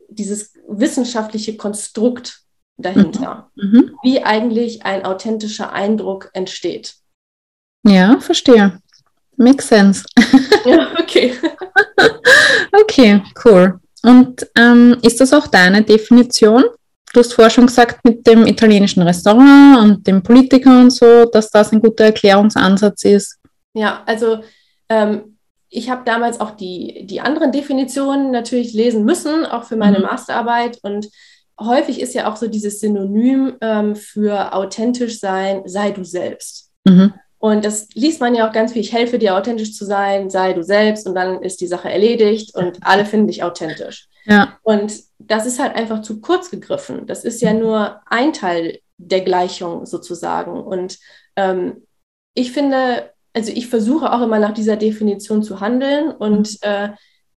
[0.09, 2.41] dieses wissenschaftliche Konstrukt
[2.79, 3.71] dahinter, mhm.
[3.71, 3.97] mhm.
[4.03, 6.95] wie eigentlich ein authentischer Eindruck entsteht.
[7.87, 8.81] Ja, verstehe.
[9.37, 10.05] Makes sense.
[10.65, 11.35] Ja, okay.
[12.73, 13.81] okay, cool.
[14.09, 16.65] Und ähm, ist das auch deine Definition?
[17.13, 21.51] Du hast vorher schon gesagt, mit dem italienischen Restaurant und dem Politiker und so, dass
[21.51, 23.37] das ein guter Erklärungsansatz ist.
[23.75, 24.39] Ja, also
[24.89, 25.37] ähm,
[25.69, 30.05] ich habe damals auch die, die anderen Definitionen natürlich lesen müssen, auch für meine mhm.
[30.05, 30.79] Masterarbeit.
[30.83, 31.09] Und
[31.61, 36.71] häufig ist ja auch so dieses Synonym ähm, für authentisch sein, sei du selbst.
[36.85, 37.13] Mhm.
[37.39, 38.83] Und das liest man ja auch ganz viel.
[38.83, 42.55] Ich helfe dir, authentisch zu sein, sei du selbst und dann ist die Sache erledigt
[42.55, 44.09] und alle finden dich authentisch.
[44.25, 44.59] Ja.
[44.63, 47.07] Und das ist halt einfach zu kurz gegriffen.
[47.07, 50.61] Das ist ja nur ein Teil der Gleichung sozusagen.
[50.61, 50.99] Und
[51.37, 51.87] ähm,
[52.35, 56.91] ich finde, also ich versuche auch immer nach dieser Definition zu handeln und äh,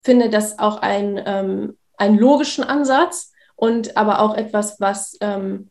[0.03, 5.71] finde das auch ein, ähm, einen logischen Ansatz und aber auch etwas, was ähm,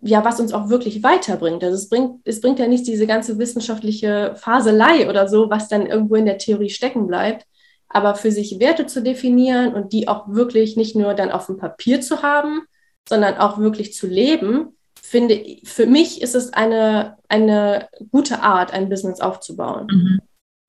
[0.00, 1.62] ja, was uns auch wirklich weiterbringt.
[1.62, 5.86] Also es bringt, es bringt ja nicht diese ganze wissenschaftliche Faselei oder so, was dann
[5.86, 7.46] irgendwo in der Theorie stecken bleibt,
[7.88, 11.56] aber für sich Werte zu definieren und die auch wirklich nicht nur dann auf dem
[11.56, 12.62] Papier zu haben,
[13.08, 18.88] sondern auch wirklich zu leben, finde für mich ist es eine, eine gute Art, ein
[18.88, 19.86] Business aufzubauen.
[19.90, 20.20] Mhm.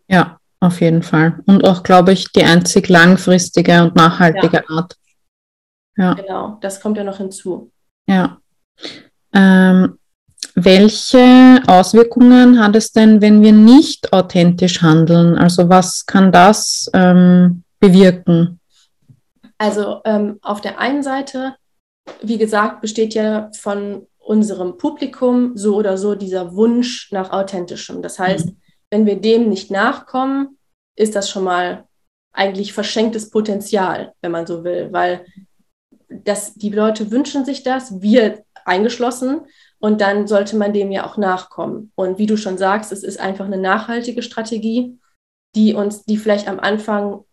[0.08, 1.40] Ja, auf jeden Fall.
[1.46, 4.64] Und auch, glaube ich, die einzig langfristige und nachhaltige ja.
[4.70, 4.96] Art.
[5.98, 6.14] Ja.
[6.14, 7.72] Genau, das kommt ja noch hinzu.
[8.08, 8.40] Ja.
[9.34, 9.98] Ähm,
[10.56, 15.38] welche Auswirkungen hat es denn, wenn wir nicht authentisch handeln?
[15.38, 18.60] Also was kann das ähm, bewirken?
[19.58, 21.56] Also ähm, auf der einen Seite,
[22.22, 28.02] wie gesagt, besteht ja von unserem Publikum so oder so dieser Wunsch nach authentischem.
[28.02, 28.58] Das heißt, mhm.
[28.90, 30.58] wenn wir dem nicht nachkommen,
[30.96, 31.86] ist das schon mal
[32.32, 35.26] eigentlich verschenktes Potenzial, wenn man so will, weil
[36.10, 39.42] das, die Leute wünschen sich das, wir eingeschlossen.
[39.80, 41.92] Und dann sollte man dem ja auch nachkommen.
[41.96, 45.00] Und wie du schon sagst, es ist einfach eine nachhaltige Strategie,
[45.56, 47.24] die uns, die vielleicht am Anfang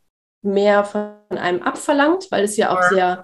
[0.42, 3.22] mehr von einem abverlangt, weil es ja auch sehr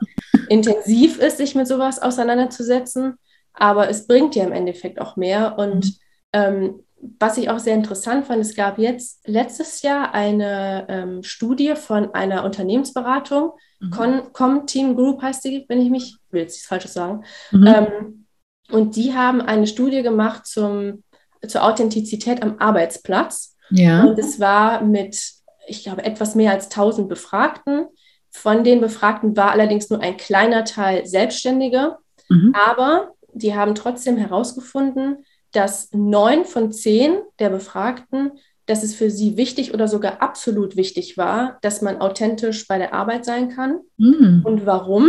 [0.48, 3.18] intensiv ist, sich mit sowas auseinanderzusetzen.
[3.52, 5.58] Aber es bringt ja im Endeffekt auch mehr.
[5.58, 5.92] Und mhm.
[6.32, 6.80] ähm,
[7.18, 12.14] was ich auch sehr interessant fand, es gab jetzt letztes Jahr eine ähm, Studie von
[12.14, 14.32] einer Unternehmensberatung, mhm.
[14.32, 17.24] Com Team Group heißt die, wenn ich mich, will jetzt nichts Falsches sagen.
[17.50, 17.66] Mhm.
[17.66, 18.26] Ähm,
[18.70, 21.02] und die haben eine Studie gemacht zum,
[21.46, 23.56] zur Authentizität am Arbeitsplatz.
[23.70, 24.04] Ja.
[24.04, 25.18] Und es war mit,
[25.66, 27.86] ich glaube, etwas mehr als 1000 Befragten.
[28.30, 31.96] Von den Befragten war allerdings nur ein kleiner Teil Selbstständige.
[32.28, 32.54] Mhm.
[32.54, 38.32] Aber die haben trotzdem herausgefunden, dass neun von zehn der Befragten,
[38.68, 42.92] dass es für sie wichtig oder sogar absolut wichtig war, dass man authentisch bei der
[42.92, 43.80] Arbeit sein kann.
[43.96, 44.42] Mhm.
[44.44, 45.08] Und warum?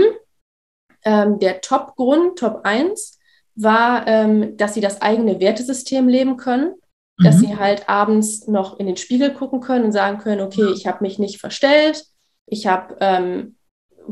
[1.03, 3.19] Ähm, der Top-Grund, Top 1,
[3.55, 6.73] war, ähm, dass sie das eigene Wertesystem leben können,
[7.17, 7.23] mhm.
[7.23, 10.87] dass sie halt abends noch in den Spiegel gucken können und sagen können, okay, ich
[10.87, 12.05] habe mich nicht verstellt,
[12.45, 13.57] ich habe ähm,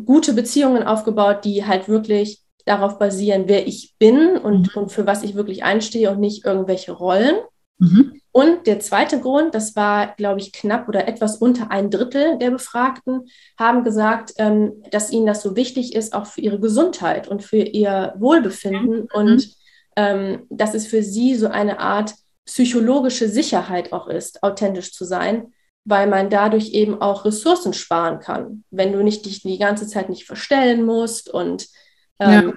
[0.06, 4.82] gute Beziehungen aufgebaut, die halt wirklich darauf basieren, wer ich bin und, mhm.
[4.82, 7.38] und für was ich wirklich einstehe und nicht irgendwelche Rollen.
[7.80, 8.22] Mhm.
[8.32, 12.52] Und der zweite Grund, das war, glaube ich, knapp oder etwas unter ein Drittel der
[12.52, 17.44] Befragten, haben gesagt, ähm, dass ihnen das so wichtig ist, auch für ihre Gesundheit und
[17.44, 19.02] für ihr Wohlbefinden.
[19.02, 19.08] Mhm.
[19.14, 19.56] Und
[19.96, 22.14] ähm, dass es für sie so eine Art
[22.46, 28.64] psychologische Sicherheit auch ist, authentisch zu sein, weil man dadurch eben auch Ressourcen sparen kann,
[28.70, 31.68] wenn du nicht dich die ganze Zeit nicht verstellen musst und
[32.20, 32.54] ähm, ja.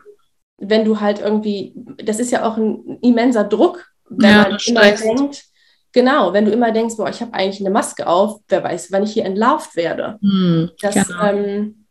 [0.58, 1.72] wenn du halt irgendwie,
[2.04, 5.44] das ist ja auch ein immenser Druck, wenn ja, man immer denkt,
[5.92, 9.04] genau, wenn du immer denkst, boah, ich habe eigentlich eine Maske auf, wer weiß, wann
[9.04, 10.18] ich hier entlauft werde.
[10.20, 11.24] Hm, das, genau.
[11.24, 11.86] ähm,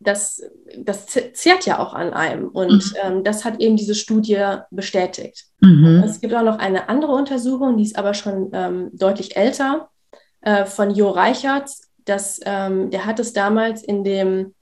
[0.00, 0.42] das,
[0.78, 2.48] das zehrt ja auch an einem.
[2.48, 2.96] Und mhm.
[3.02, 5.46] ähm, das hat eben diese Studie bestätigt.
[5.60, 6.02] Mhm.
[6.04, 9.90] Es gibt auch noch eine andere Untersuchung, die ist aber schon ähm, deutlich älter,
[10.40, 11.70] äh, von Jo Reichert.
[12.04, 14.54] Das, ähm, der hat es damals in dem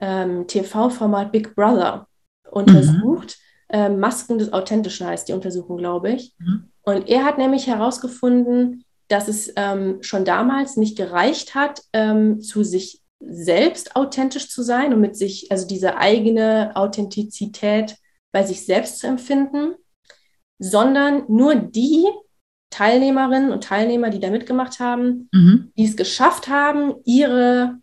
[0.00, 2.08] ähm, TV-Format Big Brother
[2.50, 3.38] untersucht.
[3.38, 3.47] Mhm.
[3.68, 6.34] Äh, Masken des Authentischen heißt die Untersuchung, glaube ich.
[6.38, 6.70] Mhm.
[6.82, 12.62] Und er hat nämlich herausgefunden, dass es ähm, schon damals nicht gereicht hat, ähm, zu
[12.62, 17.96] sich selbst authentisch zu sein und mit sich, also diese eigene Authentizität
[18.32, 19.74] bei sich selbst zu empfinden,
[20.58, 22.06] sondern nur die
[22.70, 25.72] Teilnehmerinnen und Teilnehmer, die da mitgemacht haben, mhm.
[25.76, 27.78] die es geschafft haben, ihre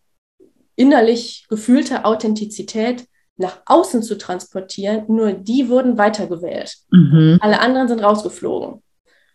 [0.76, 6.78] innerlich gefühlte Authentizität nach außen zu transportieren, nur die wurden weitergewählt.
[6.89, 7.38] Mhm.
[7.41, 8.82] Alle anderen sind rausgeflogen.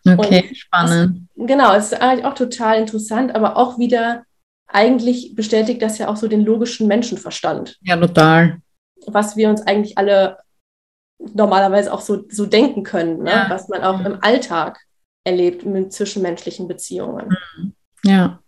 [0.06, 1.28] Okay, Und spannend.
[1.36, 4.24] Das, genau, es ist eigentlich auch total interessant, aber auch wieder
[4.66, 7.78] eigentlich bestätigt das ja auch so den logischen Menschenverstand.
[7.82, 8.58] Ja, total.
[9.06, 10.38] Was wir uns eigentlich alle
[11.18, 13.30] normalerweise auch so, so denken können, ne?
[13.30, 13.46] Ja.
[13.50, 14.78] was man auch im Alltag
[15.24, 17.36] erlebt mit zwischenmenschlichen Beziehungen.
[17.56, 17.72] Mhm.
[18.04, 18.40] Ja.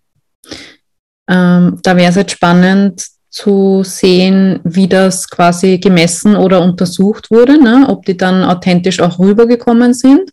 [1.29, 7.61] Ähm, da wäre es jetzt spannend zu sehen, wie das quasi gemessen oder untersucht wurde,
[7.61, 7.87] ne?
[7.89, 10.31] ob die dann authentisch auch rübergekommen sind.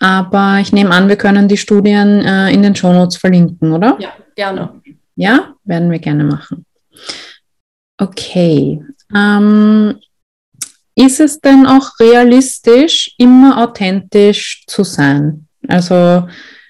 [0.00, 3.96] Aber ich nehme an, wir können die Studien äh, in den Shownotes verlinken, oder?
[4.00, 4.70] Ja, gerne.
[5.14, 6.66] Ja, werden wir gerne machen.
[7.96, 8.82] Okay.
[9.14, 10.00] Ähm,
[10.96, 15.46] ist es denn auch realistisch, immer authentisch zu sein?
[15.68, 16.26] Also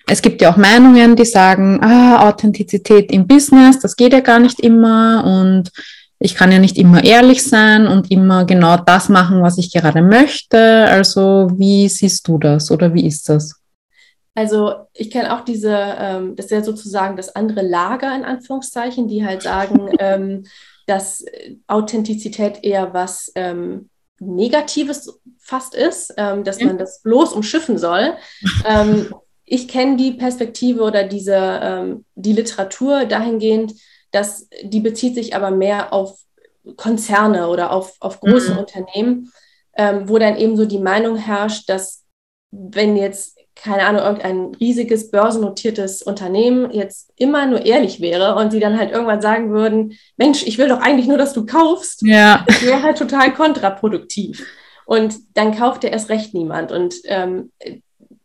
[0.07, 4.39] es gibt ja auch Meinungen, die sagen, ah, Authentizität im Business, das geht ja gar
[4.39, 5.71] nicht immer und
[6.19, 10.03] ich kann ja nicht immer ehrlich sein und immer genau das machen, was ich gerade
[10.03, 10.87] möchte.
[10.87, 13.61] Also wie siehst du das oder wie ist das?
[14.35, 19.09] Also ich kenne auch diese, ähm, das ist ja sozusagen das andere Lager in Anführungszeichen,
[19.09, 20.45] die halt sagen, ähm,
[20.87, 21.25] dass
[21.67, 28.15] Authentizität eher was ähm, Negatives fast ist, ähm, dass man das bloß umschiffen soll.
[29.45, 33.75] Ich kenne die Perspektive oder diese, ähm, die Literatur dahingehend,
[34.11, 36.19] dass die bezieht sich aber mehr auf
[36.77, 38.59] Konzerne oder auf, auf große mhm.
[38.59, 39.33] Unternehmen,
[39.77, 42.05] ähm, wo dann eben so die Meinung herrscht, dass
[42.51, 48.61] wenn jetzt, keine Ahnung, irgendein riesiges börsennotiertes Unternehmen jetzt immer nur ehrlich wäre und sie
[48.61, 52.45] dann halt irgendwann sagen würden, Mensch, ich will doch eigentlich nur, dass du kaufst, ja.
[52.47, 54.47] das wäre halt total kontraproduktiv.
[54.85, 56.73] Und dann kauft er erst recht niemand.
[56.73, 57.51] Und ähm,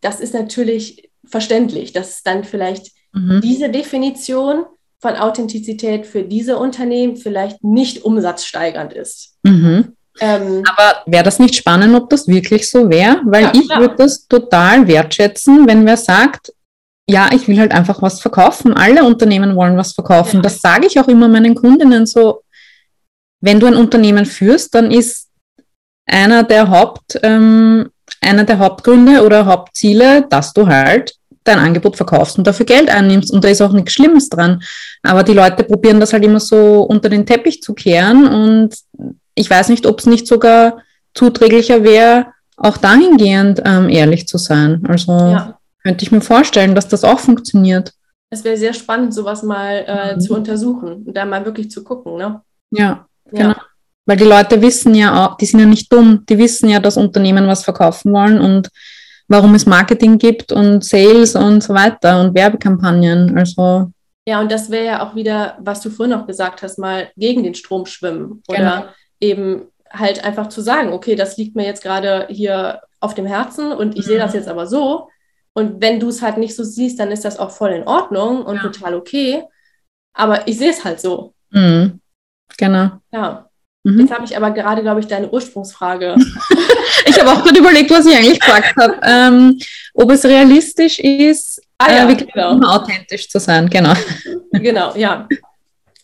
[0.01, 3.41] das ist natürlich verständlich, dass dann vielleicht mhm.
[3.41, 4.65] diese Definition
[4.99, 9.35] von Authentizität für diese Unternehmen vielleicht nicht umsatzsteigernd ist.
[9.43, 9.93] Mhm.
[10.19, 13.21] Ähm, Aber wäre das nicht spannend, ob das wirklich so wäre?
[13.25, 16.53] Weil ja, ich würde das total wertschätzen, wenn wer sagt,
[17.09, 18.73] ja, ich will halt einfach was verkaufen.
[18.73, 20.37] Alle Unternehmen wollen was verkaufen.
[20.37, 20.41] Ja.
[20.41, 22.41] Das sage ich auch immer meinen Kundinnen so.
[23.39, 25.29] Wenn du ein Unternehmen führst, dann ist
[26.05, 31.16] einer der Haupt, ähm, einer der Hauptgründe oder Hauptziele, dass du halt
[31.47, 33.31] dein Angebot verkaufst und dafür Geld einnimmst.
[33.31, 34.61] Und da ist auch nichts Schlimmes dran.
[35.03, 38.27] Aber die Leute probieren das halt immer so unter den Teppich zu kehren.
[38.27, 38.75] Und
[39.35, 40.81] ich weiß nicht, ob es nicht sogar
[41.13, 44.83] zuträglicher wäre, auch dahingehend ähm, ehrlich zu sein.
[44.87, 45.59] Also ja.
[45.83, 47.93] könnte ich mir vorstellen, dass das auch funktioniert.
[48.29, 50.19] Es wäre sehr spannend, sowas mal äh, mhm.
[50.19, 52.17] zu untersuchen und da mal wirklich zu gucken.
[52.17, 52.41] Ne?
[52.71, 53.55] Ja, ja, genau.
[54.05, 56.97] Weil die Leute wissen ja auch, die sind ja nicht dumm, die wissen ja, dass
[56.97, 58.69] Unternehmen was verkaufen wollen und
[59.27, 63.37] warum es Marketing gibt und Sales und so weiter und Werbekampagnen.
[63.37, 63.91] Also
[64.27, 67.43] ja, und das wäre ja auch wieder, was du vorhin noch gesagt hast, mal gegen
[67.43, 68.85] den Strom schwimmen oder genau.
[69.21, 73.71] eben halt einfach zu sagen, okay, das liegt mir jetzt gerade hier auf dem Herzen
[73.71, 74.09] und ich mhm.
[74.09, 75.07] sehe das jetzt aber so.
[75.53, 78.45] Und wenn du es halt nicht so siehst, dann ist das auch voll in Ordnung
[78.45, 78.63] und ja.
[78.63, 79.43] total okay.
[80.13, 81.33] Aber ich sehe es halt so.
[81.51, 82.01] Mhm.
[82.57, 82.91] Genau.
[83.13, 83.46] Ja.
[83.87, 84.01] Mhm.
[84.01, 86.15] Jetzt habe ich aber gerade, glaube ich, deine Ursprungsfrage.
[87.05, 88.99] ich habe auch gerade überlegt, was ich eigentlich gefragt habe.
[89.01, 89.57] Ähm,
[89.93, 92.59] ob es realistisch ist, ah, ja, äh, wirklich genau.
[92.67, 93.69] authentisch zu sein.
[93.69, 93.93] Genau.
[94.51, 95.27] Genau, ja.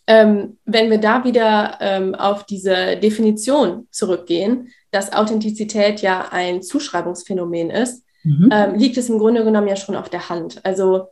[0.06, 7.72] Ähm, wenn wir da wieder ähm, auf diese Definition zurückgehen, dass Authentizität ja ein Zuschreibungsphänomen
[7.72, 8.50] ist, mhm.
[8.52, 10.60] ähm, liegt es im Grunde genommen ja schon auf der Hand.
[10.64, 11.08] Also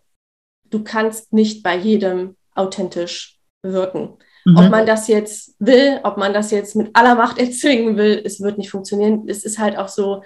[0.70, 4.18] du kannst nicht bei jedem authentisch wirken.
[4.46, 4.58] Mhm.
[4.58, 8.42] Ob man das jetzt will, ob man das jetzt mit aller Macht erzwingen will, es
[8.42, 9.26] wird nicht funktionieren.
[9.28, 10.24] Es ist halt auch so,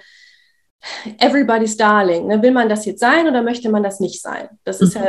[1.18, 2.26] everybody's darling.
[2.26, 2.42] Ne?
[2.42, 4.48] Will man das jetzt sein oder möchte man das nicht sein?
[4.64, 4.86] Das mhm.
[4.86, 5.02] ist ja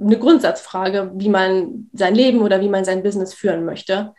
[0.00, 4.14] eine Grundsatzfrage, wie man sein Leben oder wie man sein Business führen möchte.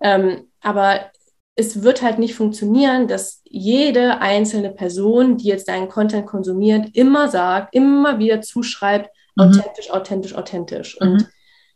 [0.00, 1.10] Ähm, aber
[1.56, 7.28] es wird halt nicht funktionieren, dass jede einzelne Person, die jetzt deinen Content konsumiert, immer
[7.28, 9.44] sagt, immer wieder zuschreibt, mhm.
[9.44, 11.00] authentisch, authentisch, authentisch.
[11.00, 11.26] Und mhm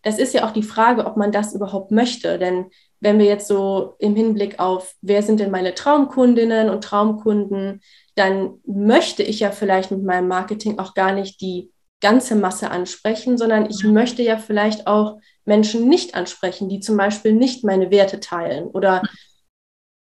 [0.03, 2.39] das ist ja auch die Frage, ob man das überhaupt möchte.
[2.39, 2.67] Denn
[3.01, 7.81] wenn wir jetzt so im Hinblick auf, wer sind denn meine Traumkundinnen und Traumkunden,
[8.15, 13.39] dann möchte ich ja vielleicht mit meinem Marketing auch gar nicht die ganze Masse ansprechen,
[13.39, 18.19] sondern ich möchte ja vielleicht auch Menschen nicht ansprechen, die zum Beispiel nicht meine Werte
[18.21, 18.67] teilen.
[18.67, 19.03] Oder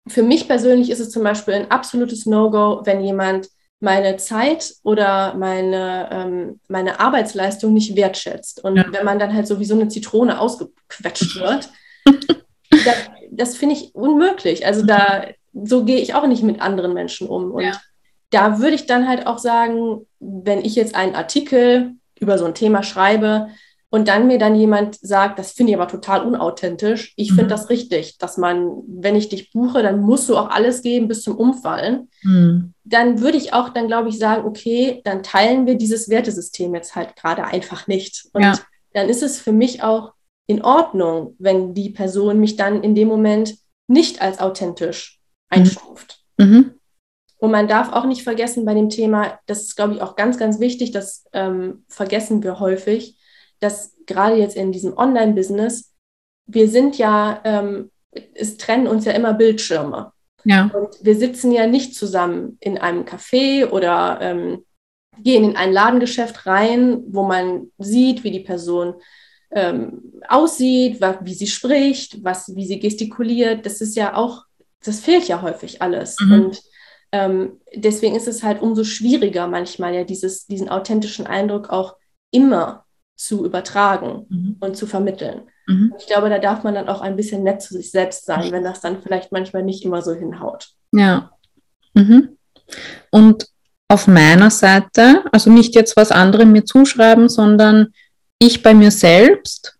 [0.06, 3.48] für mich persönlich ist es zum Beispiel ein absolutes No-Go, wenn jemand
[3.80, 8.64] meine Zeit oder meine, ähm, meine Arbeitsleistung nicht wertschätzt.
[8.64, 8.86] Und ja.
[8.90, 11.68] wenn man dann halt so wie so eine Zitrone ausgequetscht wird,
[12.70, 12.96] das,
[13.30, 14.64] das finde ich unmöglich.
[14.64, 17.50] Also da, so gehe ich auch nicht mit anderen Menschen um.
[17.50, 17.80] Und ja.
[18.30, 22.54] da würde ich dann halt auch sagen, wenn ich jetzt einen Artikel über so ein
[22.54, 23.48] Thema schreibe,
[23.90, 27.12] und dann mir dann jemand sagt, das finde ich aber total unauthentisch.
[27.16, 27.48] Ich finde mhm.
[27.48, 31.22] das richtig, dass man, wenn ich dich buche, dann musst du auch alles geben bis
[31.22, 32.08] zum Umfallen.
[32.22, 32.74] Mhm.
[32.84, 36.96] Dann würde ich auch dann, glaube ich, sagen, okay, dann teilen wir dieses Wertesystem jetzt
[36.96, 38.28] halt gerade einfach nicht.
[38.32, 38.58] Und ja.
[38.92, 40.12] dann ist es für mich auch
[40.48, 45.20] in Ordnung, wenn die Person mich dann in dem Moment nicht als authentisch
[45.50, 45.58] mhm.
[45.58, 46.20] einstuft.
[46.38, 46.72] Mhm.
[47.38, 50.38] Und man darf auch nicht vergessen bei dem Thema, das ist, glaube ich, auch ganz,
[50.38, 53.15] ganz wichtig, das ähm, vergessen wir häufig,
[53.60, 55.92] dass gerade jetzt in diesem Online-Business,
[56.46, 57.90] wir sind ja, ähm,
[58.34, 60.12] es trennen uns ja immer Bildschirme.
[60.44, 60.70] Ja.
[60.72, 64.64] Und wir sitzen ja nicht zusammen in einem Café oder ähm,
[65.18, 68.94] gehen in ein Ladengeschäft rein, wo man sieht, wie die Person
[69.50, 73.66] ähm, aussieht, wie sie spricht, was, wie sie gestikuliert.
[73.66, 74.44] Das ist ja auch,
[74.84, 76.16] das fehlt ja häufig alles.
[76.20, 76.32] Mhm.
[76.32, 76.62] Und
[77.12, 81.96] ähm, deswegen ist es halt umso schwieriger manchmal ja dieses, diesen authentischen Eindruck auch
[82.30, 82.85] immer
[83.16, 84.56] zu übertragen mhm.
[84.60, 85.42] und zu vermitteln.
[85.66, 85.94] Mhm.
[85.98, 88.62] Ich glaube, da darf man dann auch ein bisschen nett zu sich selbst sein, wenn
[88.62, 90.68] das dann vielleicht manchmal nicht immer so hinhaut.
[90.92, 91.30] Ja.
[91.94, 92.36] Mhm.
[93.10, 93.46] Und
[93.88, 97.88] auf meiner Seite, also nicht jetzt was andere mir zuschreiben, sondern
[98.38, 99.78] ich bei mir selbst,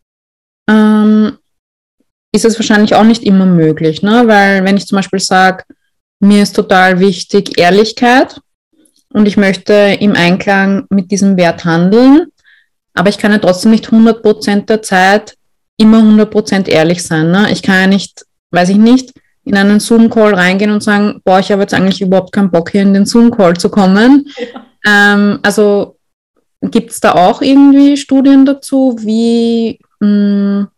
[0.69, 1.39] ähm,
[2.33, 4.25] ist es wahrscheinlich auch nicht immer möglich, ne?
[4.27, 5.65] weil wenn ich zum Beispiel sage,
[6.21, 8.41] mir ist total wichtig Ehrlichkeit
[9.13, 12.27] und ich möchte im Einklang mit diesem Wert handeln,
[12.97, 15.37] aber ich kann ja trotzdem nicht 100% der Zeit
[15.77, 17.31] immer 100% ehrlich sein.
[17.31, 17.49] Ne?
[17.53, 19.13] Ich kann ja nicht, weiß ich nicht,
[19.45, 22.83] in einen Zoom-Call reingehen und sagen, boah, ich habe jetzt eigentlich überhaupt keinen Bock, hier
[22.83, 24.27] in den Zoom-Call zu kommen.
[24.85, 25.15] Ja.
[25.15, 25.99] Ähm, also
[26.63, 30.69] gibt es da auch irgendwie Studien dazu, wie, mh, hm,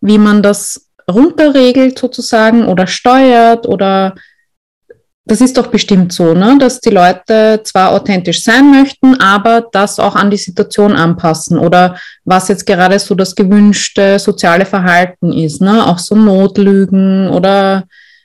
[0.00, 4.14] wie man das runterregelt sozusagen oder steuert oder
[5.30, 6.58] das ist doch bestimmt so, ne?
[6.58, 11.96] dass die Leute zwar authentisch sein möchten, aber das auch an die Situation anpassen oder
[12.24, 15.60] was jetzt gerade so das gewünschte soziale Verhalten ist.
[15.60, 15.86] Ne?
[15.86, 17.84] Auch so Notlügen oder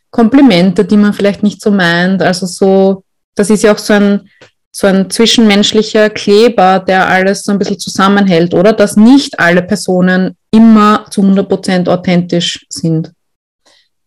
[0.10, 2.24] Komplimente, die man vielleicht nicht so meint.
[2.24, 3.04] Also so,
[3.36, 4.28] das ist ja auch so ein,
[4.72, 8.74] so ein zwischenmenschlicher Kleber, der alles so ein bisschen zusammenhält, oder?
[8.74, 13.12] Dass nicht alle Personen immer zu 100 Prozent authentisch sind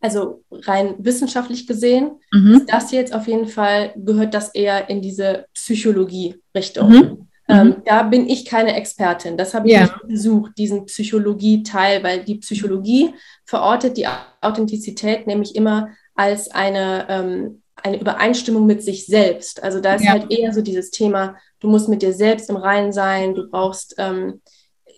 [0.00, 2.54] also rein wissenschaftlich gesehen, mhm.
[2.54, 6.90] ist das jetzt auf jeden Fall, gehört das eher in diese Psychologie-Richtung.
[6.90, 7.28] Mhm.
[7.50, 7.76] Ähm, mhm.
[7.84, 9.36] da bin ich keine Expertin.
[9.36, 9.82] Das habe ich ja.
[9.82, 14.06] nicht besucht, diesen Psychologie-Teil, weil die Psychologie verortet die
[14.40, 19.62] Authentizität nämlich immer als eine, ähm, eine Übereinstimmung mit sich selbst.
[19.62, 20.10] Also da ist ja.
[20.10, 23.94] halt eher so dieses Thema, du musst mit dir selbst im Reinen sein, du brauchst
[23.98, 24.42] ähm,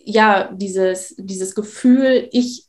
[0.04, 2.66] ja dieses, dieses Gefühl, ich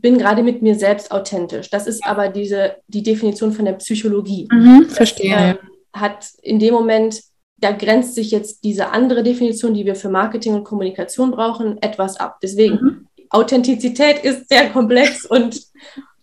[0.00, 1.70] bin gerade mit mir selbst authentisch.
[1.70, 4.48] Das ist aber diese, die Definition von der Psychologie.
[4.50, 5.30] Mhm, verstehe.
[5.30, 5.58] Das, äh,
[5.94, 7.20] hat in dem Moment,
[7.58, 12.16] da grenzt sich jetzt diese andere Definition, die wir für Marketing und Kommunikation brauchen, etwas
[12.16, 12.38] ab.
[12.42, 13.08] Deswegen, mhm.
[13.30, 15.60] Authentizität ist sehr komplex und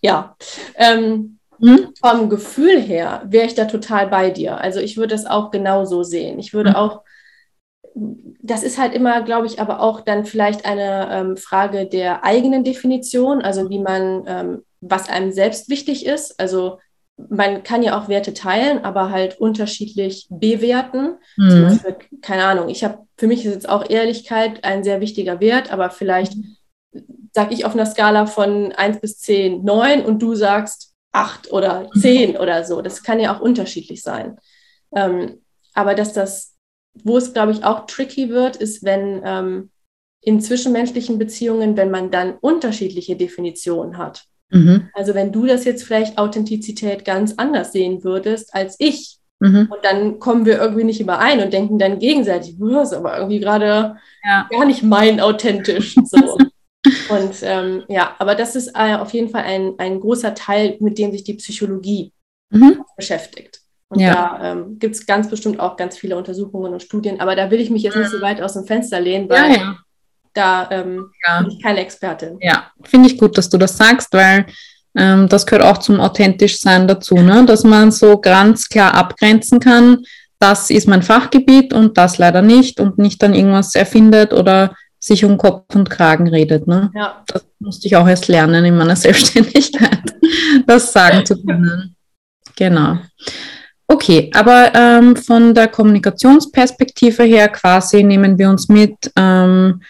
[0.02, 0.36] ja.
[0.76, 1.94] Ähm, mhm.
[2.00, 4.60] Vom Gefühl her wäre ich da total bei dir.
[4.60, 6.40] Also ich würde das auch genauso sehen.
[6.40, 6.76] Ich würde mhm.
[6.76, 7.02] auch
[7.94, 12.64] das ist halt immer, glaube ich, aber auch dann vielleicht eine ähm, Frage der eigenen
[12.64, 16.40] Definition, also wie man, ähm, was einem selbst wichtig ist.
[16.40, 16.80] Also
[17.30, 21.18] man kann ja auch Werte teilen, aber halt unterschiedlich bewerten.
[21.38, 21.64] Mhm.
[21.68, 25.72] Beispiel, keine Ahnung, ich habe, für mich ist jetzt auch Ehrlichkeit ein sehr wichtiger Wert,
[25.72, 26.34] aber vielleicht
[27.34, 31.90] sage ich auf einer Skala von 1 bis 10 9 und du sagst 8 oder
[32.00, 32.36] 10 mhm.
[32.38, 32.82] oder so.
[32.82, 34.38] Das kann ja auch unterschiedlich sein.
[34.96, 35.42] Ähm,
[35.74, 36.51] aber dass das
[37.04, 39.70] wo es, glaube ich, auch tricky wird, ist, wenn ähm,
[40.22, 44.26] in zwischenmenschlichen Beziehungen, wenn man dann unterschiedliche Definitionen hat.
[44.50, 44.90] Mhm.
[44.94, 49.68] Also wenn du das jetzt vielleicht Authentizität ganz anders sehen würdest als ich, mhm.
[49.72, 53.40] und dann kommen wir irgendwie nicht überein und denken dann gegenseitig, das ist aber irgendwie
[53.40, 54.48] gerade ja.
[54.50, 55.96] gar nicht mein authentisch.
[56.06, 56.38] So.
[57.14, 60.98] und ähm, ja, aber das ist äh, auf jeden Fall ein, ein großer Teil, mit
[60.98, 62.12] dem sich die Psychologie
[62.50, 62.84] mhm.
[62.98, 63.61] beschäftigt.
[63.92, 64.14] Und ja.
[64.40, 67.60] da ähm, gibt es ganz bestimmt auch ganz viele Untersuchungen und Studien, aber da will
[67.60, 69.78] ich mich jetzt nicht so weit aus dem Fenster lehnen, weil ja, ja.
[70.34, 72.38] da ähm, bin ich keine Expertin.
[72.40, 74.46] Ja, finde ich gut, dass du das sagst, weil
[74.96, 77.46] ähm, das gehört auch zum Authentischsein dazu, ne?
[77.46, 80.06] dass man so ganz klar abgrenzen kann,
[80.40, 85.26] das ist mein Fachgebiet und das leider nicht und nicht dann irgendwas erfindet oder sich
[85.26, 86.66] um Kopf und Kragen redet.
[86.66, 86.92] Ne?
[86.96, 87.24] Ja.
[87.28, 90.16] Das musste ich auch erst lernen in meiner Selbstständigkeit,
[90.66, 91.96] das sagen zu können.
[92.56, 93.00] Genau.
[93.92, 99.82] Okay, aber ähm, von der Kommunikationsperspektive her quasi nehmen wir uns mit, ähm,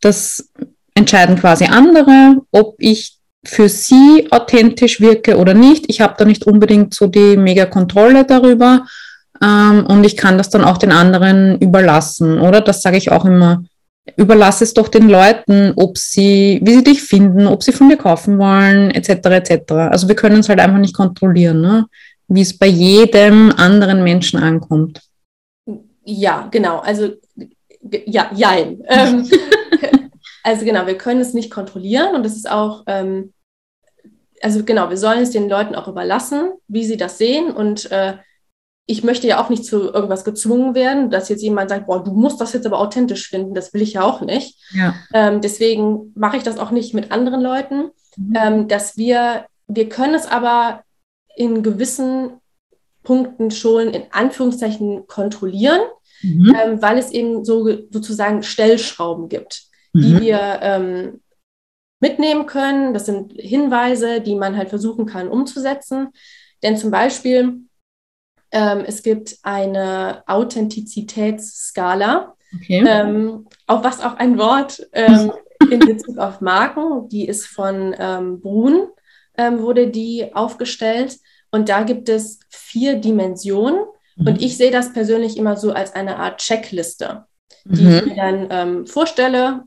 [0.00, 0.48] das
[0.94, 5.84] entscheiden quasi andere, ob ich für sie authentisch wirke oder nicht.
[5.88, 8.86] Ich habe da nicht unbedingt so die mega Kontrolle darüber
[9.42, 12.62] ähm, und ich kann das dann auch den anderen überlassen, oder?
[12.62, 13.64] Das sage ich auch immer
[14.16, 17.96] überlass es doch den Leuten, ob sie, wie sie dich finden, ob sie von dir
[17.96, 19.10] kaufen wollen, etc.
[19.26, 19.72] etc.
[19.72, 21.86] Also wir können es halt einfach nicht kontrollieren, ne?
[22.34, 25.00] Wie es bei jedem anderen Menschen ankommt.
[26.04, 26.78] Ja, genau.
[26.78, 27.10] Also
[28.06, 28.82] ja, jein.
[28.88, 29.28] Ähm,
[30.42, 33.32] also genau, wir können es nicht kontrollieren und es ist auch, ähm,
[34.40, 38.14] also genau, wir sollen es den Leuten auch überlassen, wie sie das sehen und äh,
[38.86, 42.12] ich möchte ja auch nicht zu irgendwas gezwungen werden, dass jetzt jemand sagt, boah, du
[42.12, 44.58] musst das jetzt aber authentisch finden, das will ich ja auch nicht.
[44.74, 44.94] Ja.
[45.14, 48.34] Ähm, deswegen mache ich das auch nicht mit anderen Leuten, mhm.
[48.36, 50.82] ähm, dass wir, wir können es aber
[51.36, 52.40] in gewissen
[53.02, 55.80] Punkten schon in Anführungszeichen kontrollieren,
[56.22, 56.54] mhm.
[56.56, 60.02] ähm, weil es eben so sozusagen Stellschrauben gibt, mhm.
[60.02, 61.20] die wir ähm,
[62.00, 62.94] mitnehmen können.
[62.94, 66.08] Das sind Hinweise, die man halt versuchen kann umzusetzen.
[66.62, 67.62] Denn zum Beispiel
[68.52, 72.84] ähm, es gibt eine Authentizitätsskala, okay.
[72.86, 75.32] ähm, auf was auch ein Wort ähm,
[75.70, 78.88] in Bezug auf Marken, die ist von ähm, Brun,
[79.42, 81.18] ähm, wurde die aufgestellt.
[81.50, 83.84] Und da gibt es vier Dimensionen.
[84.16, 84.26] Mhm.
[84.26, 87.24] Und ich sehe das persönlich immer so als eine Art Checkliste,
[87.64, 87.94] die mhm.
[87.96, 89.64] ich mir dann ähm, vorstelle,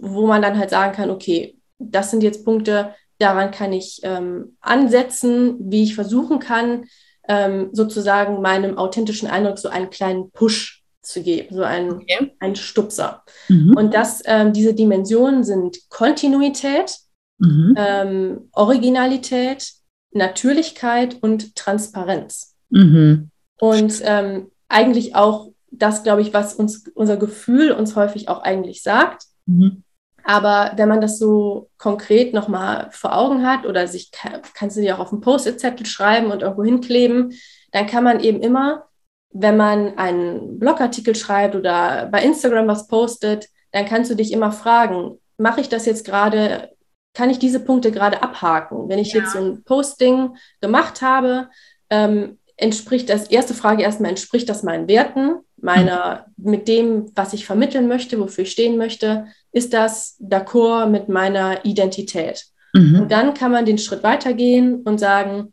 [0.00, 4.56] wo man dann halt sagen kann, okay, das sind jetzt Punkte, daran kann ich ähm,
[4.60, 6.84] ansetzen, wie ich versuchen kann,
[7.28, 12.32] ähm, sozusagen meinem authentischen Eindruck so einen kleinen Push zu geben, so einen, okay.
[12.38, 13.24] einen Stupser.
[13.48, 13.76] Mhm.
[13.76, 16.98] Und das, ähm, diese Dimensionen sind Kontinuität,
[17.38, 17.74] mhm.
[17.76, 19.72] ähm, Originalität,
[20.12, 22.56] Natürlichkeit und Transparenz.
[22.70, 23.30] Mhm.
[23.60, 28.82] Und ähm, eigentlich auch das, glaube ich, was uns unser Gefühl uns häufig auch eigentlich
[28.82, 29.24] sagt.
[29.46, 29.82] Mhm.
[30.24, 34.10] Aber wenn man das so konkret nochmal vor Augen hat oder sich,
[34.54, 37.32] kannst du dir auch auf einen Post-it-Zettel schreiben und irgendwo hinkleben,
[37.72, 38.84] dann kann man eben immer,
[39.30, 44.52] wenn man einen Blogartikel schreibt oder bei Instagram was postet, dann kannst du dich immer
[44.52, 46.70] fragen, mache ich das jetzt gerade,
[47.18, 48.88] kann ich diese Punkte gerade abhaken?
[48.88, 49.20] Wenn ich ja.
[49.20, 51.48] jetzt so ein Posting gemacht habe,
[51.90, 56.50] ähm, entspricht das, erste Frage erstmal, entspricht das meinen Werten, meiner, mhm.
[56.50, 59.26] mit dem, was ich vermitteln möchte, wofür ich stehen möchte?
[59.50, 62.46] ist das d'accord mit meiner Identität?
[62.72, 63.02] Mhm.
[63.02, 65.52] Und dann kann man den Schritt weitergehen und sagen,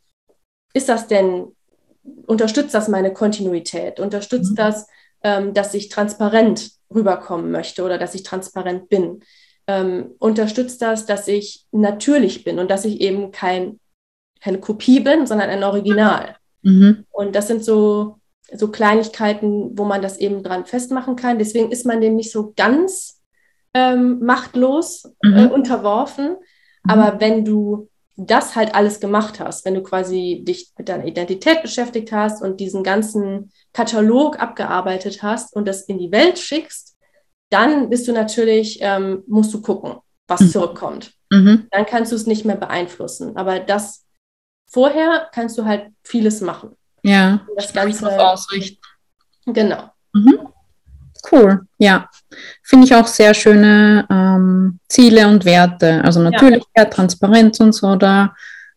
[0.73, 1.47] ist das denn,
[2.27, 3.99] unterstützt das meine Kontinuität?
[3.99, 4.55] Unterstützt mhm.
[4.55, 4.87] das,
[5.23, 9.23] ähm, dass ich transparent rüberkommen möchte oder dass ich transparent bin?
[9.67, 13.79] Ähm, unterstützt das, dass ich natürlich bin und dass ich eben kein,
[14.41, 16.35] keine Kopie bin, sondern ein Original?
[16.61, 17.05] Mhm.
[17.11, 18.19] Und das sind so,
[18.51, 21.39] so Kleinigkeiten, wo man das eben dran festmachen kann.
[21.39, 23.21] Deswegen ist man dem nicht so ganz
[23.73, 25.37] ähm, machtlos äh, mhm.
[25.37, 26.29] äh, unterworfen.
[26.29, 26.89] Mhm.
[26.89, 31.61] Aber wenn du das halt alles gemacht hast, wenn du quasi dich mit deiner Identität
[31.61, 36.94] beschäftigt hast und diesen ganzen Katalog abgearbeitet hast und das in die Welt schickst,
[37.49, 39.95] dann bist du natürlich, ähm, musst du gucken,
[40.27, 40.49] was mhm.
[40.49, 41.11] zurückkommt.
[41.31, 41.67] Mhm.
[41.71, 43.35] Dann kannst du es nicht mehr beeinflussen.
[43.37, 44.05] Aber das
[44.67, 46.75] vorher kannst du halt vieles machen.
[47.03, 48.81] Ja, das Ganze ausrichten.
[49.45, 49.91] Genau.
[50.13, 50.39] Mhm.
[51.31, 52.09] Cool, ja.
[52.61, 56.03] Finde ich auch sehr schöne ähm, Ziele und Werte.
[56.03, 56.85] Also Natürlichkeit, ja.
[56.85, 58.33] Transparenz und so, da,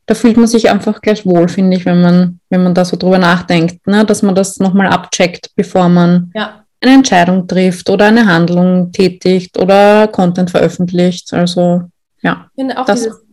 [0.07, 2.97] da fühlt man sich einfach gleich wohl, finde ich, wenn man, wenn man da so
[2.97, 4.05] drüber nachdenkt, ne?
[4.05, 6.65] dass man das nochmal abcheckt, bevor man ja.
[6.81, 11.33] Eine Entscheidung trifft oder eine Handlung tätigt oder Content veröffentlicht.
[11.33, 11.83] Also
[12.23, 12.51] ja.
[12.87, 13.25] Das, dieses,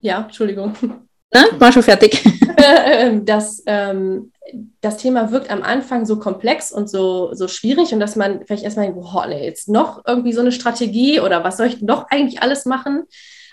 [0.00, 0.74] ja, Entschuldigung.
[1.32, 1.46] Ne?
[1.58, 2.22] War schon fertig.
[3.24, 4.30] das, ähm,
[4.80, 8.64] das Thema wirkt am Anfang so komplex und so, so schwierig und dass man vielleicht
[8.64, 12.06] erstmal denkt, boah, nee, jetzt noch irgendwie so eine Strategie oder was soll ich noch
[12.10, 13.04] eigentlich alles machen?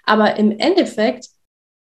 [0.03, 1.27] Aber im Endeffekt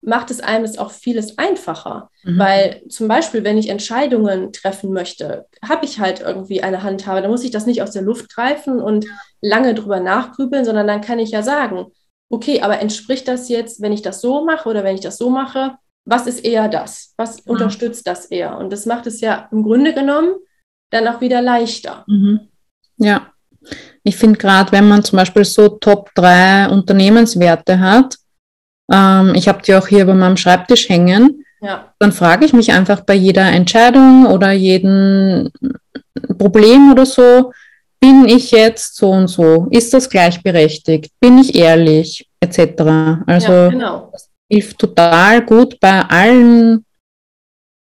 [0.05, 2.09] macht es einem das auch vieles einfacher.
[2.23, 2.39] Mhm.
[2.39, 7.31] Weil zum Beispiel, wenn ich Entscheidungen treffen möchte, habe ich halt irgendwie eine Handhabe, dann
[7.31, 9.05] muss ich das nicht aus der Luft greifen und
[9.41, 11.87] lange drüber nachgrübeln, sondern dann kann ich ja sagen,
[12.29, 15.29] okay, aber entspricht das jetzt, wenn ich das so mache oder wenn ich das so
[15.29, 15.75] mache,
[16.05, 17.13] was ist eher das?
[17.17, 17.53] Was mhm.
[17.53, 18.57] unterstützt das eher?
[18.57, 20.35] Und das macht es ja im Grunde genommen
[20.91, 22.03] dann auch wieder leichter.
[22.07, 22.47] Mhm.
[22.97, 23.27] Ja,
[24.03, 28.17] ich finde gerade, wenn man zum Beispiel so Top 3 Unternehmenswerte hat,
[28.91, 31.93] ähm, ich habe die auch hier bei meinem Schreibtisch hängen, ja.
[31.99, 35.51] dann frage ich mich einfach bei jeder Entscheidung oder jedem
[36.37, 37.51] Problem oder so,
[37.99, 39.67] bin ich jetzt so und so?
[39.71, 41.11] Ist das gleichberechtigt?
[41.19, 42.29] Bin ich ehrlich?
[42.39, 42.59] Etc.
[43.25, 44.11] Also ja, genau
[44.49, 46.85] hilft total gut bei allen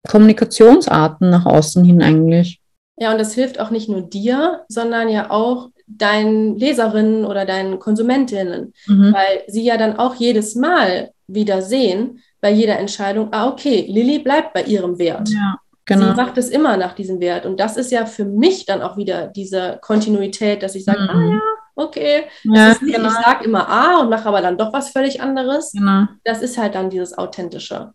[0.08, 2.60] Kommunikationsarten nach außen hin eigentlich.
[2.96, 7.78] Ja, und das hilft auch nicht nur dir, sondern ja auch deinen Leserinnen oder deinen
[7.78, 9.12] Konsumentinnen, mhm.
[9.12, 14.18] weil sie ja dann auch jedes Mal wieder sehen, bei jeder Entscheidung, ah, okay, Lilly
[14.18, 15.30] bleibt bei ihrem Wert.
[15.30, 15.56] Ja,
[15.86, 16.10] genau.
[16.10, 17.46] Sie macht es immer nach diesem Wert.
[17.46, 21.08] Und das ist ja für mich dann auch wieder diese Kontinuität, dass ich sage, mhm.
[21.08, 21.40] ah ja,
[21.74, 23.08] okay, Ja, das ist nicht, genau.
[23.08, 25.72] ich sage immer A und mache aber dann doch was völlig anderes.
[25.72, 26.04] Genau.
[26.24, 27.92] Das ist halt dann dieses Authentische.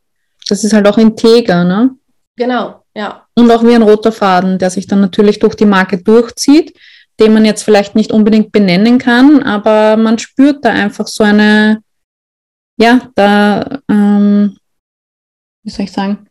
[0.48, 1.92] Das ist halt auch integer, ne?
[2.36, 3.26] Genau, ja.
[3.36, 6.76] Und auch wie ein roter Faden, der sich dann natürlich durch die Marke durchzieht,
[7.20, 11.82] den man jetzt vielleicht nicht unbedingt benennen kann, aber man spürt da einfach so eine,
[12.80, 14.58] ja, da, ähm,
[15.64, 16.28] wie soll ich sagen,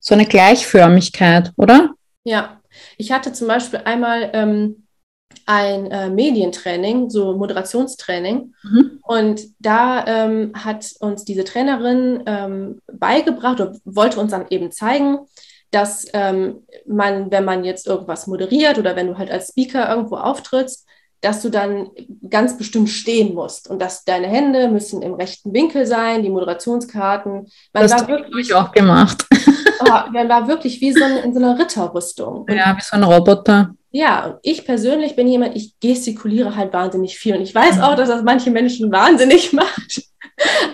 [0.00, 1.94] so eine Gleichförmigkeit, oder?
[2.24, 2.60] Ja,
[2.96, 4.86] ich hatte zum Beispiel einmal ähm,
[5.46, 8.54] ein äh, Medientraining, so Moderationstraining.
[8.62, 9.00] Mhm.
[9.02, 15.18] Und da ähm, hat uns diese Trainerin ähm, beigebracht oder wollte uns dann eben zeigen,
[15.70, 20.16] dass ähm, man, wenn man jetzt irgendwas moderiert oder wenn du halt als Speaker irgendwo
[20.16, 20.86] auftrittst,
[21.22, 21.90] dass du dann
[22.30, 27.32] ganz bestimmt stehen musst und dass deine Hände müssen im rechten Winkel sein, die Moderationskarten.
[27.32, 29.24] Man Das war habe wirklich, ich auch gemacht.
[29.80, 32.42] oh, man war wirklich wie so ein, in so einer Ritterrüstung.
[32.42, 33.74] Und Ja, wie so ein Roboter.
[33.90, 37.34] ja, und ich persönlich bin jemand, ich gestikuliere halt wahnsinnig viel.
[37.34, 40.02] Und ich weiß auch, dass das manche Menschen wahnsinnig macht.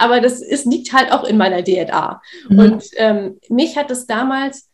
[0.00, 2.20] Aber das ist, liegt halt auch in meiner DNA.
[2.48, 2.58] Mhm.
[2.58, 4.68] Und ähm, mich hat es damals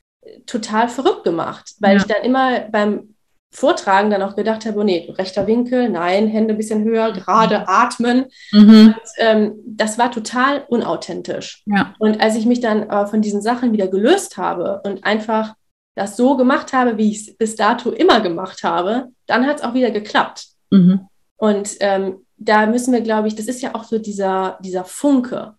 [0.46, 2.02] total verrückt gemacht, weil Ja.
[2.02, 3.14] ich dann immer beim
[3.50, 7.66] Vortragen dann auch gedacht habe, oh nee, rechter Winkel, nein, Hände ein bisschen höher, gerade
[7.66, 8.26] atmen.
[8.52, 8.94] Mhm.
[8.94, 11.62] Und, ähm, das war total unauthentisch.
[11.66, 11.94] Ja.
[11.98, 15.54] Und als ich mich dann aber von diesen Sachen wieder gelöst habe und einfach
[15.96, 19.62] das so gemacht habe, wie ich es bis dato immer gemacht habe, dann hat es
[19.64, 20.44] auch wieder geklappt.
[20.70, 21.08] Mhm.
[21.38, 25.54] Und ähm, da müssen wir, glaube ich, das ist ja auch so dieser, dieser Funke,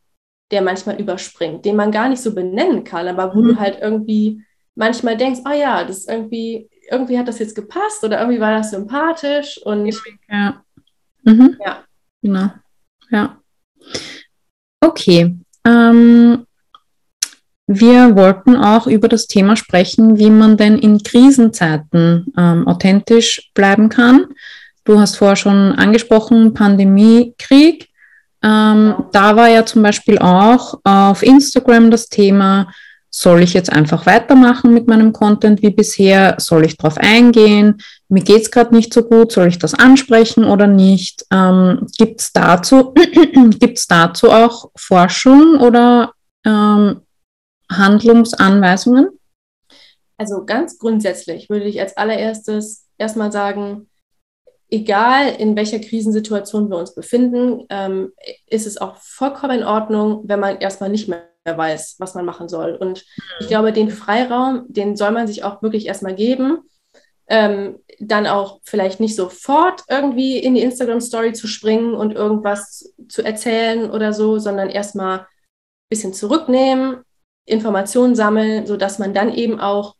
[0.51, 3.47] der manchmal überspringt, den man gar nicht so benennen kann, aber wo Mhm.
[3.47, 4.43] du halt irgendwie
[4.79, 8.57] manchmal denkst, oh ja, das ist irgendwie, irgendwie hat das jetzt gepasst oder irgendwie war
[8.57, 9.93] das sympathisch und
[10.29, 10.63] Ja.
[11.23, 11.57] Mhm.
[11.63, 11.83] Ja.
[12.21, 12.49] Genau.
[13.11, 13.37] Ja.
[14.79, 15.35] Okay.
[15.65, 16.45] Ähm,
[17.67, 23.89] wir wollten auch über das Thema sprechen, wie man denn in Krisenzeiten ähm, authentisch bleiben
[23.89, 24.27] kann.
[24.85, 27.89] Du hast vorher schon angesprochen, Pandemie, Krieg.
[28.41, 29.09] Ähm, Ja.
[29.11, 32.71] Da war ja zum Beispiel auch auf Instagram das Thema,
[33.11, 36.35] soll ich jetzt einfach weitermachen mit meinem Content wie bisher?
[36.39, 37.81] Soll ich darauf eingehen?
[38.07, 41.25] Mir geht es gerade nicht so gut, soll ich das ansprechen oder nicht?
[41.31, 42.93] Ähm, Gibt es dazu,
[43.59, 46.13] gibt's dazu auch Forschung oder
[46.45, 47.01] ähm,
[47.71, 49.09] Handlungsanweisungen?
[50.17, 53.89] Also ganz grundsätzlich würde ich als allererstes erstmal sagen,
[54.69, 58.11] egal in welcher Krisensituation wir uns befinden, ähm,
[58.47, 62.49] ist es auch vollkommen in Ordnung, wenn man erstmal nicht mehr weiß, was man machen
[62.49, 62.75] soll.
[62.75, 63.05] Und
[63.39, 66.59] ich glaube, den Freiraum, den soll man sich auch wirklich erstmal geben.
[67.27, 73.23] Ähm, dann auch vielleicht nicht sofort irgendwie in die Instagram-Story zu springen und irgendwas zu
[73.23, 75.25] erzählen oder so, sondern erstmal ein
[75.89, 77.03] bisschen zurücknehmen,
[77.45, 79.95] Informationen sammeln, sodass man dann eben auch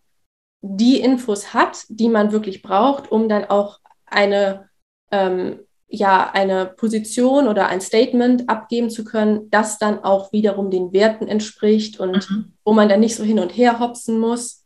[0.62, 4.70] die Infos hat, die man wirklich braucht, um dann auch eine,
[5.12, 5.60] ähm,
[5.90, 11.28] ja, eine Position oder ein Statement abgeben zu können, das dann auch wiederum den Werten
[11.28, 12.54] entspricht und Mhm.
[12.64, 14.66] wo man dann nicht so hin und her hopsen muss.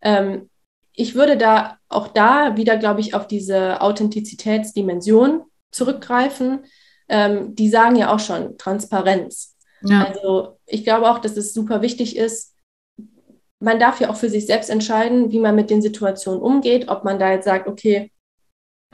[0.00, 0.48] Ähm,
[0.94, 6.60] ich würde da auch da wieder, glaube ich, auf diese Authentizitätsdimension zurückgreifen.
[7.08, 9.56] Ähm, die sagen ja auch schon Transparenz.
[9.82, 10.04] Ja.
[10.04, 12.54] Also ich glaube auch, dass es super wichtig ist,
[13.60, 17.04] man darf ja auch für sich selbst entscheiden, wie man mit den Situationen umgeht, ob
[17.04, 18.10] man da jetzt sagt, okay,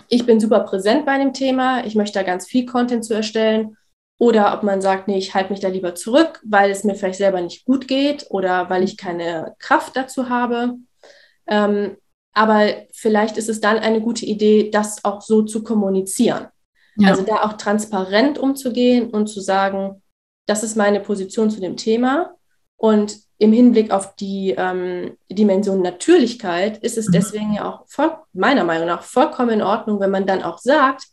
[0.08, 3.76] ich bin super präsent bei dem Thema, ich möchte da ganz viel Content zu erstellen,
[4.20, 7.18] oder ob man sagt, nee, ich halte mich da lieber zurück, weil es mir vielleicht
[7.18, 10.74] selber nicht gut geht oder weil ich keine Kraft dazu habe.
[11.46, 11.96] Ähm,
[12.34, 16.48] aber vielleicht ist es dann eine gute Idee, das auch so zu kommunizieren.
[16.96, 17.08] Ja.
[17.08, 20.02] Also da auch transparent umzugehen und zu sagen,
[20.46, 22.34] das ist meine Position zu dem Thema.
[22.76, 27.12] Und im Hinblick auf die ähm, Dimension Natürlichkeit ist es Mhm.
[27.12, 31.04] deswegen ja auch voll, meiner Meinung nach vollkommen in Ordnung, wenn man dann auch sagt,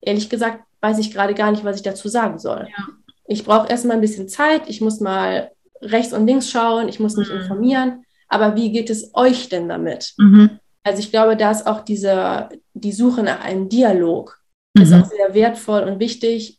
[0.00, 2.68] ehrlich gesagt, weiß ich gerade gar nicht, was ich dazu sagen soll.
[2.76, 2.84] Ja.
[3.26, 5.50] Ich brauche erstmal ein bisschen Zeit, ich muss mal
[5.82, 7.36] rechts und links schauen, ich muss mich Mhm.
[7.40, 8.04] informieren.
[8.28, 10.14] Aber wie geht es euch denn damit?
[10.16, 10.58] Mhm.
[10.84, 14.40] Also ich glaube, da ist auch diese, die Suche nach einem Dialog
[14.76, 15.02] ist Mhm.
[15.02, 16.58] auch sehr wertvoll und wichtig.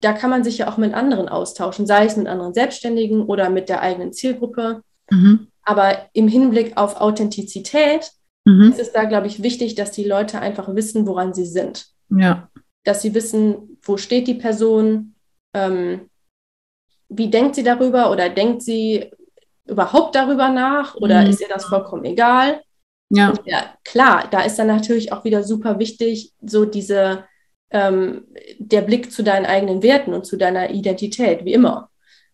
[0.00, 3.50] Da kann man sich ja auch mit anderen austauschen, sei es mit anderen Selbstständigen oder
[3.50, 4.82] mit der eigenen Zielgruppe.
[5.10, 5.48] Mhm.
[5.62, 8.12] Aber im Hinblick auf Authentizität
[8.46, 8.70] Mhm.
[8.70, 11.88] ist es da, glaube ich, wichtig, dass die Leute einfach wissen, woran sie sind.
[12.08, 12.48] Ja.
[12.84, 15.14] Dass sie wissen, wo steht die Person,
[15.54, 16.08] ähm,
[17.10, 19.10] wie denkt sie darüber oder denkt sie
[19.66, 21.30] überhaupt darüber nach oder Mhm.
[21.30, 22.62] ist ihr das vollkommen egal?
[23.10, 23.34] Ja.
[23.44, 27.24] Ja, klar, da ist dann natürlich auch wieder super wichtig, so diese,
[27.70, 28.26] ähm,
[28.58, 31.90] der Blick zu deinen eigenen Werten und zu deiner Identität, wie immer.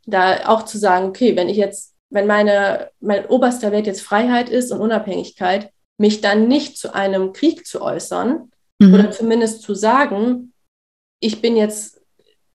[0.06, 4.48] Da auch zu sagen, okay, wenn ich jetzt, wenn meine, mein oberster Wert jetzt Freiheit
[4.48, 8.94] ist und Unabhängigkeit, mich dann nicht zu einem Krieg zu äußern, Mhm.
[8.94, 10.52] Oder zumindest zu sagen,
[11.20, 12.00] ich bin jetzt,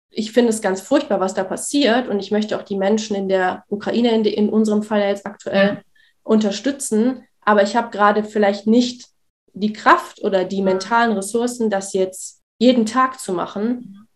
[0.09, 3.29] ich finde es ganz furchtbar, was da passiert und ich möchte auch die Menschen in
[3.29, 5.81] der Ukraine, in, in unserem Fall jetzt aktuell, ja.
[6.23, 7.25] unterstützen.
[7.41, 9.07] Aber ich habe gerade vielleicht nicht
[9.53, 14.07] die Kraft oder die mentalen Ressourcen, das jetzt jeden Tag zu machen,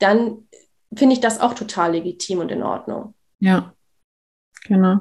[0.00, 0.48] dann
[0.94, 3.14] finde ich das auch total legitim und in Ordnung.
[3.38, 3.72] Ja,
[4.64, 5.00] genau.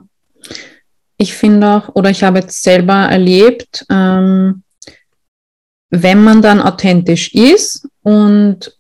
[1.18, 4.64] Ich finde auch, oder ich habe jetzt selber erlebt, ähm,
[5.90, 8.78] wenn man dann authentisch ist und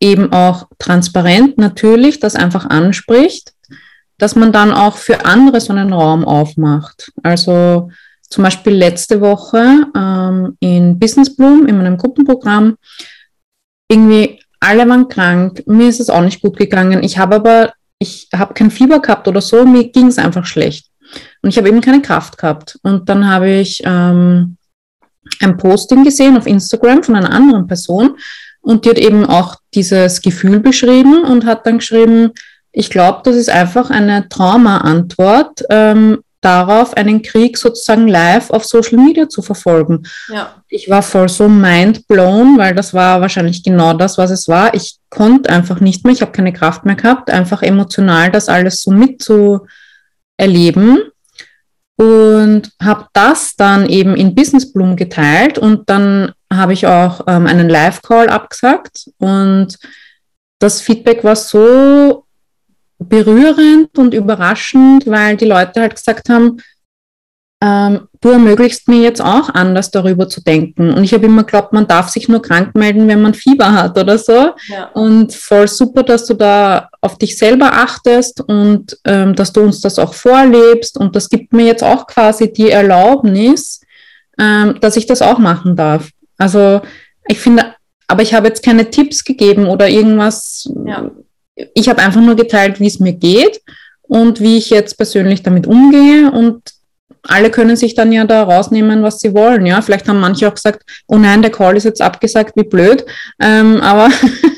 [0.00, 3.52] eben auch transparent natürlich das einfach anspricht,
[4.16, 7.12] dass man dann auch für andere so einen Raum aufmacht.
[7.22, 7.90] Also
[8.22, 12.76] zum Beispiel letzte Woche ähm, in Business Bloom, in meinem Gruppenprogramm,
[13.88, 17.02] irgendwie alle waren krank, mir ist es auch nicht gut gegangen.
[17.02, 20.86] Ich habe aber, ich habe kein Fieber gehabt oder so, mir ging es einfach schlecht.
[21.42, 22.78] Und ich habe eben keine Kraft gehabt.
[22.82, 24.56] Und dann habe ich ähm,
[25.40, 28.16] ein Posting gesehen auf Instagram von einer anderen Person
[28.60, 32.32] und die hat eben auch dieses Gefühl beschrieben und hat dann geschrieben,
[32.72, 38.98] ich glaube, das ist einfach eine Trauma-Antwort, ähm, darauf, einen Krieg sozusagen live auf Social
[38.98, 40.04] Media zu verfolgen.
[40.32, 40.62] Ja.
[40.68, 44.74] Ich war voll so mind blown, weil das war wahrscheinlich genau das, was es war.
[44.74, 48.82] Ich konnte einfach nicht mehr, ich habe keine Kraft mehr gehabt, einfach emotional das alles
[48.82, 51.00] so mitzuerleben
[51.96, 57.46] und habe das dann eben in Business Bloom geteilt und dann habe ich auch ähm,
[57.46, 59.76] einen Live-Call abgesagt und
[60.60, 62.24] das Feedback war so
[62.98, 66.58] berührend und überraschend, weil die Leute halt gesagt haben,
[67.60, 70.92] ähm, du ermöglichst mir jetzt auch anders darüber zu denken.
[70.92, 73.98] Und ich habe immer geglaubt, man darf sich nur krank melden, wenn man Fieber hat
[73.98, 74.52] oder so.
[74.68, 74.90] Ja.
[74.94, 79.80] Und voll super, dass du da auf dich selber achtest und ähm, dass du uns
[79.80, 80.98] das auch vorlebst.
[80.98, 83.80] Und das gibt mir jetzt auch quasi die Erlaubnis,
[84.38, 86.10] ähm, dass ich das auch machen darf.
[86.36, 86.80] Also
[87.26, 87.74] ich finde,
[88.06, 90.70] aber ich habe jetzt keine Tipps gegeben oder irgendwas.
[90.86, 91.10] Ja
[91.74, 93.60] ich habe einfach nur geteilt, wie es mir geht
[94.02, 96.62] und wie ich jetzt persönlich damit umgehe und
[97.22, 99.66] alle können sich dann ja da rausnehmen, was sie wollen.
[99.66, 103.04] Ja, vielleicht haben manche auch gesagt, oh nein, der Call ist jetzt abgesagt, wie blöd.
[103.40, 104.08] Ähm, aber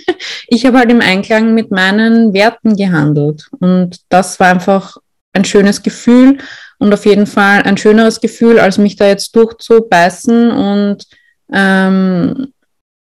[0.46, 4.98] ich habe halt im Einklang mit meinen Werten gehandelt und das war einfach
[5.32, 6.38] ein schönes Gefühl
[6.78, 11.06] und auf jeden Fall ein schöneres Gefühl, als mich da jetzt durchzubeißen und
[11.52, 12.52] ähm,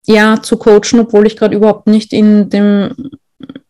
[0.07, 3.11] ja zu coachen, obwohl ich gerade überhaupt nicht in dem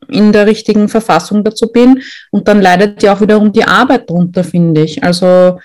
[0.08, 2.02] in der richtigen Verfassung dazu bin.
[2.30, 5.02] Und dann leidet ja auch wiederum die Arbeit drunter, finde ich.
[5.02, 5.60] Also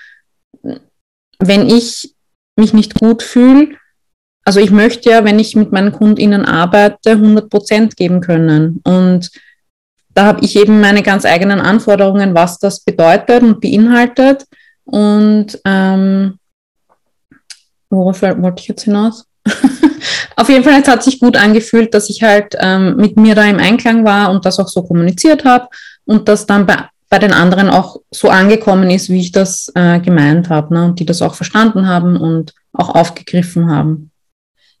[1.38, 2.14] wenn ich
[2.56, 3.76] mich nicht gut fühle,
[4.44, 8.80] also ich möchte ja, wenn ich mit meinen KundInnen arbeite, 100 Prozent geben können.
[8.84, 9.30] Und
[10.12, 14.44] da habe ich eben meine ganz eigenen Anforderungen, was das bedeutet und beinhaltet.
[14.84, 16.38] Und ähm,
[17.88, 19.26] worauf wollte ich jetzt hinaus?
[20.36, 23.44] Auf jeden Fall, es hat sich gut angefühlt, dass ich halt ähm, mit mir da
[23.44, 25.68] im Einklang war und das auch so kommuniziert habe
[26.04, 30.00] und das dann bei, bei den anderen auch so angekommen ist, wie ich das äh,
[30.00, 30.84] gemeint habe ne?
[30.84, 34.10] und die das auch verstanden haben und auch aufgegriffen haben.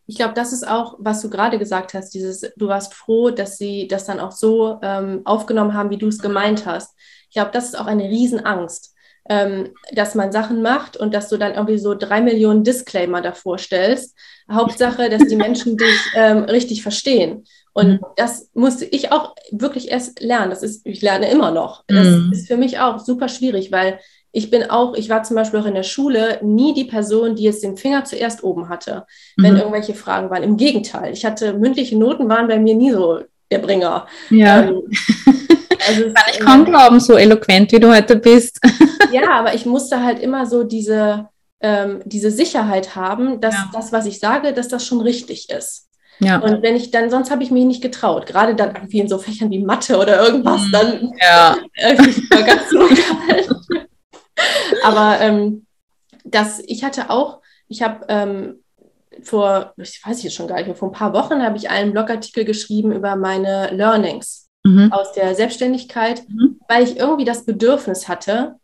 [0.06, 3.56] Ich glaube, das ist auch, was du gerade gesagt hast, dieses, du warst froh, dass
[3.56, 6.94] sie das dann auch so ähm, aufgenommen haben, wie du es gemeint hast.
[7.28, 8.93] Ich glaube, das ist auch eine Riesenangst
[9.28, 13.58] ähm, dass man Sachen macht und dass du dann irgendwie so drei Millionen Disclaimer davor
[13.58, 14.16] stellst.
[14.50, 17.44] Hauptsache, dass die Menschen dich ähm, richtig verstehen.
[17.72, 18.00] Und mhm.
[18.16, 20.50] das musste ich auch wirklich erst lernen.
[20.50, 21.84] Das ist, ich lerne immer noch.
[21.88, 22.32] Das mhm.
[22.32, 23.98] ist für mich auch super schwierig, weil
[24.30, 27.44] ich bin auch, ich war zum Beispiel auch in der Schule nie die Person, die
[27.44, 29.06] jetzt den Finger zuerst oben hatte,
[29.36, 29.60] wenn mhm.
[29.60, 30.42] irgendwelche Fragen waren.
[30.42, 33.20] Im Gegenteil, ich hatte mündliche Noten, waren bei mir nie so
[33.50, 34.06] der Bringer.
[34.30, 34.64] Ja.
[34.64, 34.82] Ähm,
[35.86, 38.60] also Kann ich kaum glauben, so eloquent wie du heute bist.
[39.12, 41.28] ja, aber ich musste halt immer so diese,
[41.60, 43.70] ähm, diese Sicherheit haben, dass ja.
[43.72, 45.88] das, was ich sage, dass das schon richtig ist.
[46.20, 46.38] Ja.
[46.38, 49.18] Und wenn ich dann, sonst habe ich mich nicht getraut, gerade dann irgendwie in so
[49.18, 50.72] Fächern wie Mathe oder irgendwas, mhm.
[50.72, 51.56] dann ja.
[51.74, 53.56] ich war ganz zurückgehalten.
[54.84, 55.66] Aber ähm,
[56.24, 58.64] das, ich hatte auch, ich habe ähm,
[59.22, 61.92] vor, ich weiß jetzt schon gar nicht mehr, vor ein paar Wochen habe ich einen
[61.92, 64.92] Blogartikel geschrieben über meine Learnings mhm.
[64.92, 66.60] aus der Selbstständigkeit, mhm.
[66.68, 68.56] weil ich irgendwie das Bedürfnis hatte,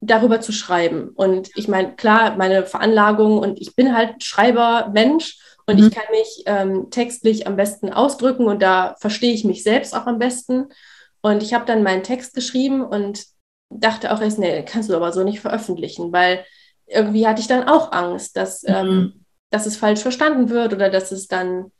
[0.00, 1.10] darüber zu schreiben.
[1.10, 5.86] Und ich meine, klar, meine Veranlagung und ich bin halt Schreiber, Mensch und mhm.
[5.86, 10.06] ich kann mich ähm, textlich am besten ausdrücken und da verstehe ich mich selbst auch
[10.06, 10.68] am besten.
[11.20, 13.26] Und ich habe dann meinen Text geschrieben und
[13.68, 16.44] dachte auch erst, nee, kannst du aber so nicht veröffentlichen, weil
[16.86, 18.74] irgendwie hatte ich dann auch Angst, dass, mhm.
[18.74, 21.70] ähm, dass es falsch verstanden wird oder dass es dann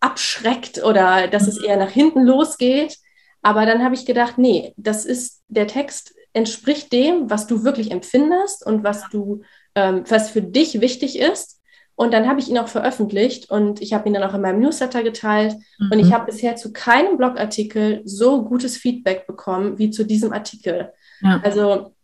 [0.00, 1.64] abschreckt oder dass es mhm.
[1.64, 2.98] eher nach hinten losgeht.
[3.44, 7.90] Aber dann habe ich gedacht, nee, das ist, der Text entspricht dem, was du wirklich
[7.90, 9.42] empfindest und was du,
[9.74, 11.60] ähm, was für dich wichtig ist.
[11.94, 14.60] Und dann habe ich ihn auch veröffentlicht und ich habe ihn dann auch in meinem
[14.60, 15.56] Newsletter geteilt.
[15.78, 15.90] Mhm.
[15.92, 20.92] Und ich habe bisher zu keinem Blogartikel so gutes Feedback bekommen wie zu diesem Artikel.
[21.20, 21.40] Ja.
[21.44, 21.94] Also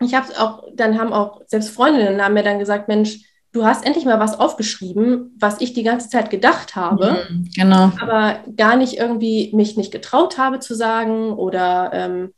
[0.00, 3.20] ich habe auch, dann haben auch selbst Freundinnen haben mir dann gesagt, Mensch,
[3.56, 7.90] du hast endlich mal was aufgeschrieben, was ich die ganze Zeit gedacht habe, mhm, genau.
[7.98, 12.34] aber gar nicht irgendwie mich nicht getraut habe zu sagen oder ähm,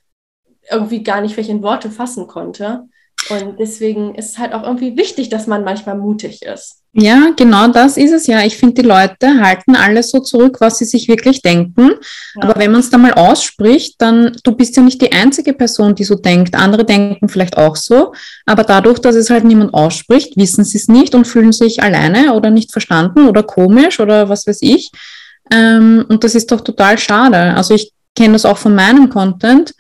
[0.71, 2.85] irgendwie gar nicht welche in Worte fassen konnte.
[3.31, 6.78] Und deswegen ist es halt auch irgendwie wichtig, dass man manchmal mutig ist.
[6.93, 8.45] Ja, genau das ist es ja.
[8.45, 11.91] Ich finde, die Leute halten alles so zurück, was sie sich wirklich denken.
[12.35, 12.43] Ja.
[12.43, 15.95] Aber wenn man es dann mal ausspricht, dann, du bist ja nicht die einzige Person,
[15.95, 16.55] die so denkt.
[16.55, 18.15] Andere denken vielleicht auch so.
[18.47, 22.35] Aber dadurch, dass es halt niemand ausspricht, wissen sie es nicht und fühlen sich alleine
[22.35, 24.91] oder nicht verstanden oder komisch oder was weiß ich.
[25.53, 27.55] Ähm, und das ist doch total schade.
[27.55, 29.75] Also ich kenne das auch von meinem Content.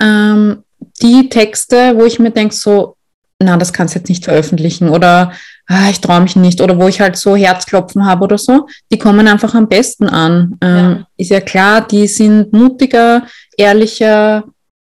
[0.00, 0.64] Ähm,
[1.00, 2.96] die Texte, wo ich mir denke, so,
[3.38, 5.32] na, das kannst du jetzt nicht veröffentlichen oder
[5.72, 8.98] ah, ich traue mich nicht oder wo ich halt so Herzklopfen habe oder so, die
[8.98, 10.58] kommen einfach am besten an.
[10.60, 11.06] Ähm, ja.
[11.16, 14.44] Ist ja klar, die sind mutiger, ehrlicher,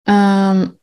[0.06, 0.74] ähm,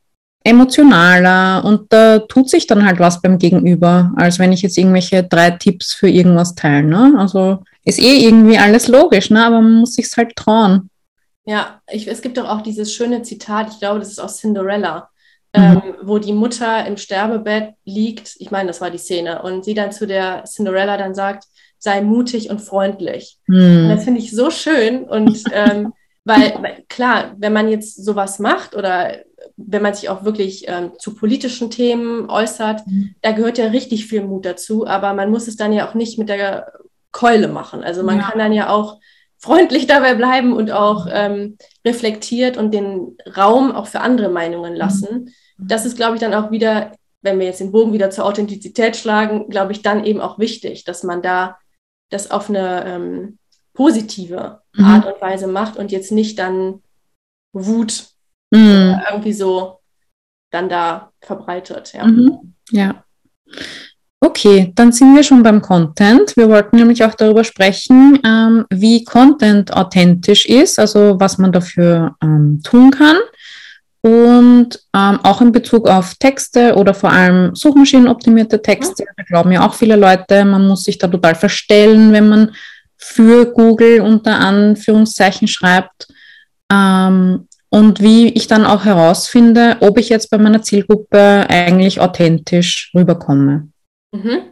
[0.43, 5.23] emotionaler und da tut sich dann halt was beim Gegenüber, als wenn ich jetzt irgendwelche
[5.23, 6.83] drei Tipps für irgendwas teile.
[6.83, 7.13] Ne?
[7.17, 9.45] Also ist eh irgendwie alles logisch, ne?
[9.45, 10.89] aber man muss sich halt trauen.
[11.45, 15.10] Ja, ich, es gibt doch auch dieses schöne Zitat, ich glaube, das ist aus Cinderella
[15.55, 15.63] Mhm.
[15.63, 18.35] Ähm, wo die Mutter im Sterbebett liegt.
[18.39, 19.41] Ich meine, das war die Szene.
[19.41, 21.45] Und sie dann zu der Cinderella dann sagt,
[21.77, 23.37] sei mutig und freundlich.
[23.47, 23.83] Mhm.
[23.83, 25.03] Und das finde ich so schön.
[25.03, 25.93] Und ähm,
[26.23, 29.17] weil, klar, wenn man jetzt sowas macht oder
[29.57, 33.15] wenn man sich auch wirklich ähm, zu politischen Themen äußert, mhm.
[33.21, 34.87] da gehört ja richtig viel Mut dazu.
[34.87, 36.71] Aber man muss es dann ja auch nicht mit der
[37.11, 37.83] Keule machen.
[37.83, 38.29] Also man ja.
[38.29, 38.99] kann dann ja auch
[39.37, 45.33] freundlich dabei bleiben und auch ähm, reflektiert und den Raum auch für andere Meinungen lassen
[45.61, 46.91] das ist, glaube ich, dann auch wieder,
[47.21, 50.83] wenn wir jetzt den Bogen wieder zur Authentizität schlagen, glaube ich, dann eben auch wichtig,
[50.83, 51.57] dass man da
[52.09, 53.37] das auf eine ähm,
[53.73, 54.85] positive mhm.
[54.85, 56.81] Art und Weise macht und jetzt nicht dann
[57.53, 58.07] Wut
[58.51, 58.99] mhm.
[59.09, 59.79] irgendwie so
[60.51, 61.93] dann da verbreitet.
[61.93, 62.05] Ja.
[62.05, 62.55] Mhm.
[62.71, 63.05] ja.
[64.19, 66.35] Okay, dann sind wir schon beim Content.
[66.37, 72.15] Wir wollten nämlich auch darüber sprechen, ähm, wie Content authentisch ist, also was man dafür
[72.21, 73.17] ähm, tun kann
[74.01, 79.05] und ähm, auch in Bezug auf Texte oder vor allem suchmaschinenoptimierte Texte.
[79.15, 82.55] Da glauben ja auch viele Leute, man muss sich da total verstellen, wenn man
[82.97, 86.07] für Google unter Anführungszeichen schreibt.
[86.71, 92.91] Ähm, und wie ich dann auch herausfinde, ob ich jetzt bei meiner Zielgruppe eigentlich authentisch
[92.93, 93.69] rüberkomme.
[94.11, 94.51] Mhm.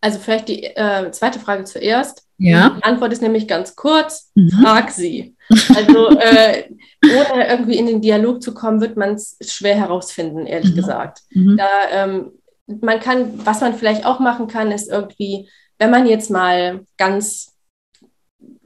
[0.00, 2.22] Also vielleicht die äh, zweite Frage zuerst.
[2.40, 2.70] Ja.
[2.78, 4.50] Die Antwort ist nämlich ganz kurz, mhm.
[4.50, 5.36] frag sie.
[5.74, 6.64] Also äh,
[7.04, 10.76] ohne irgendwie in den Dialog zu kommen, wird man es schwer herausfinden, ehrlich mhm.
[10.76, 11.20] gesagt.
[11.30, 11.58] Mhm.
[11.58, 12.32] Da, ähm,
[12.80, 17.56] man kann, was man vielleicht auch machen kann, ist irgendwie, wenn man jetzt mal ganz,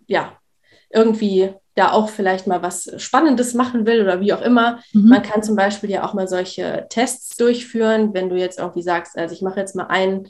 [0.07, 0.39] ja,
[0.91, 4.79] irgendwie da auch vielleicht mal was Spannendes machen will oder wie auch immer.
[4.93, 5.09] Mhm.
[5.09, 9.19] Man kann zum Beispiel ja auch mal solche Tests durchführen, wenn du jetzt irgendwie sagst,
[9.19, 10.29] also ich mache jetzt mal einen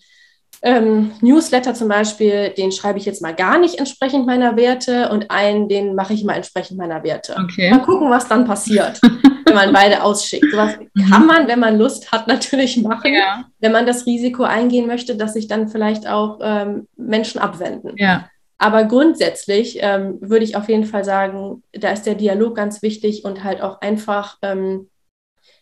[0.64, 5.30] ähm, Newsletter zum Beispiel, den schreibe ich jetzt mal gar nicht entsprechend meiner Werte und
[5.30, 7.36] einen, den mache ich mal entsprechend meiner Werte.
[7.38, 7.70] Okay.
[7.70, 8.98] Mal gucken, was dann passiert,
[9.44, 10.46] wenn man beide ausschickt.
[10.50, 11.10] Sowas mhm.
[11.10, 13.44] kann man, wenn man Lust hat, natürlich machen, ja.
[13.60, 17.92] wenn man das Risiko eingehen möchte, dass sich dann vielleicht auch ähm, Menschen abwenden.
[17.96, 18.30] Ja.
[18.56, 23.26] Aber grundsätzlich ähm, würde ich auf jeden Fall sagen, da ist der Dialog ganz wichtig
[23.26, 24.88] und halt auch einfach ähm,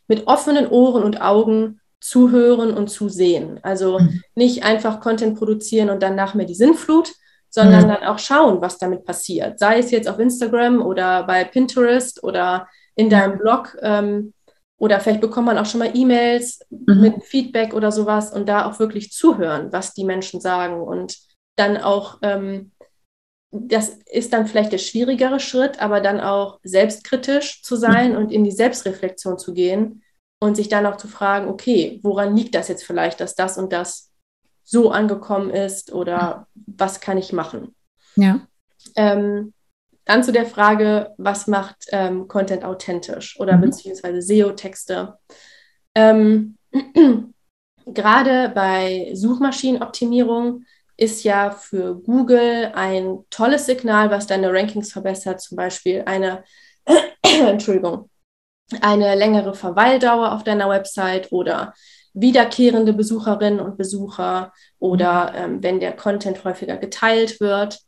[0.06, 3.60] mit offenen Ohren und Augen zuhören und zusehen.
[3.62, 4.22] Also mhm.
[4.34, 7.12] nicht einfach Content produzieren und dann nach mir die Sinnflut,
[7.48, 7.88] sondern mhm.
[7.88, 9.58] dann auch schauen, was damit passiert.
[9.58, 13.76] Sei es jetzt auf Instagram oder bei Pinterest oder in deinem Blog.
[13.80, 14.34] Ähm,
[14.78, 17.00] oder vielleicht bekommt man auch schon mal E-Mails mhm.
[17.00, 20.80] mit Feedback oder sowas und da auch wirklich zuhören, was die Menschen sagen.
[20.82, 21.16] Und
[21.56, 22.72] dann auch, ähm,
[23.52, 28.16] das ist dann vielleicht der schwierigere Schritt, aber dann auch selbstkritisch zu sein mhm.
[28.16, 30.02] und in die Selbstreflexion zu gehen
[30.42, 33.72] und sich dann auch zu fragen, okay, woran liegt das jetzt vielleicht, dass das und
[33.72, 34.10] das
[34.64, 37.76] so angekommen ist oder was kann ich machen?
[38.16, 38.40] Ja.
[38.96, 39.52] Ähm,
[40.04, 43.60] dann zu der Frage, was macht ähm, Content authentisch oder mhm.
[43.60, 45.16] beziehungsweise SEO-Texte?
[45.94, 46.56] Ähm,
[47.86, 50.64] Gerade bei Suchmaschinenoptimierung
[50.96, 56.42] ist ja für Google ein tolles Signal, was deine Rankings verbessert, zum Beispiel eine,
[57.22, 58.10] Entschuldigung,
[58.80, 61.74] eine längere Verweildauer auf deiner Website oder
[62.14, 67.80] wiederkehrende Besucherinnen und Besucher oder ähm, wenn der Content häufiger geteilt wird.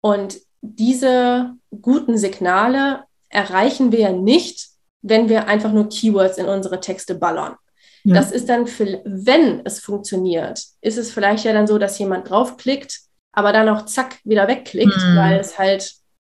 [0.00, 4.68] Und diese guten Signale erreichen wir ja nicht,
[5.02, 7.56] wenn wir einfach nur Keywords in unsere Texte ballern.
[8.04, 8.14] Ja.
[8.14, 12.30] Das ist dann, für, wenn es funktioniert, ist es vielleicht ja dann so, dass jemand
[12.30, 13.00] draufklickt,
[13.32, 15.16] aber dann auch zack wieder wegklickt, mhm.
[15.16, 15.94] weil es halt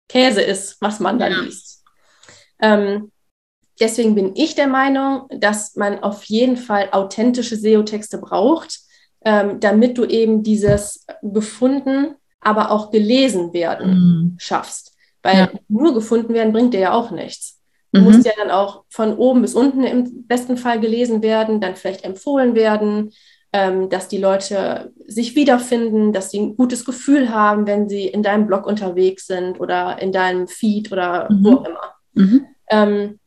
[0.10, 1.40] Käse ist, was man dann ja.
[1.42, 1.84] liest.
[2.62, 3.12] Ähm,
[3.80, 8.80] deswegen bin ich der Meinung, dass man auf jeden Fall authentische SEO-Texte braucht,
[9.26, 14.36] ähm, damit du eben dieses gefunden, aber auch gelesen werden mhm.
[14.38, 14.96] schaffst.
[15.22, 15.50] Weil ja.
[15.68, 17.60] nur gefunden werden bringt dir ja auch nichts.
[17.92, 18.06] Du mhm.
[18.08, 22.06] musst ja dann auch von oben bis unten im besten Fall gelesen werden, dann vielleicht
[22.06, 23.12] empfohlen werden,
[23.52, 28.22] ähm, dass die Leute sich wiederfinden, dass sie ein gutes Gefühl haben, wenn sie in
[28.22, 31.44] deinem Blog unterwegs sind oder in deinem Feed oder mhm.
[31.44, 31.94] wo auch immer.
[32.14, 32.46] Mhm.
[32.70, 33.20] Ähm,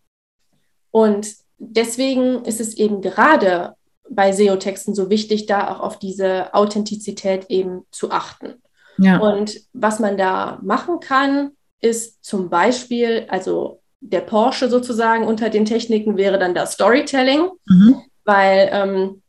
[0.92, 3.74] und deswegen ist es eben gerade
[4.08, 8.62] bei SEO-Texten so wichtig, da auch auf diese Authentizität eben zu achten.
[8.98, 9.18] Ja.
[9.18, 15.64] Und was man da machen kann, ist zum Beispiel, also der Porsche sozusagen unter den
[15.64, 18.02] Techniken wäre dann das Storytelling, mhm.
[18.24, 19.22] weil ähm,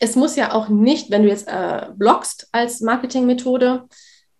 [0.00, 3.84] es muss ja auch nicht, wenn du jetzt äh, bloggst als Marketingmethode,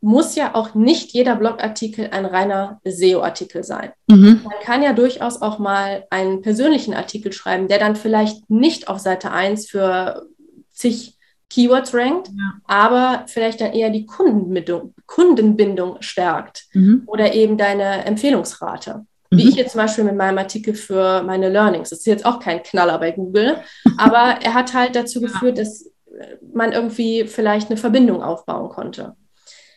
[0.01, 3.93] muss ja auch nicht jeder Blogartikel ein reiner SEO-Artikel sein.
[4.09, 4.41] Mhm.
[4.45, 8.99] Man kann ja durchaus auch mal einen persönlichen Artikel schreiben, der dann vielleicht nicht auf
[8.99, 10.27] Seite 1 für
[10.73, 11.17] zig
[11.49, 12.55] Keywords rankt, ja.
[12.65, 17.05] aber vielleicht dann eher die Kundenbindung, Kundenbindung stärkt mhm.
[17.07, 19.07] oder eben deine Empfehlungsrate.
[19.31, 19.49] Wie mhm.
[19.49, 21.91] ich jetzt zum Beispiel mit meinem Artikel für meine Learnings.
[21.91, 23.59] Das ist jetzt auch kein Knaller bei Google,
[23.97, 25.91] aber er hat halt dazu geführt, dass
[26.53, 29.15] man irgendwie vielleicht eine Verbindung aufbauen konnte.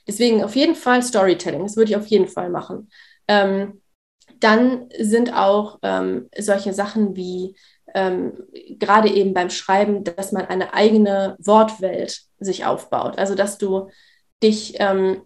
[0.10, 2.90] Deswegen auf jeden Fall Storytelling, das würde ich auf jeden Fall machen.
[3.28, 3.80] Ähm,
[4.40, 7.56] dann sind auch ähm, solche Sachen wie
[7.94, 8.34] ähm,
[8.80, 13.20] gerade eben beim Schreiben, dass man eine eigene Wortwelt sich aufbaut.
[13.20, 13.92] Also dass du
[14.42, 15.22] dich ähm,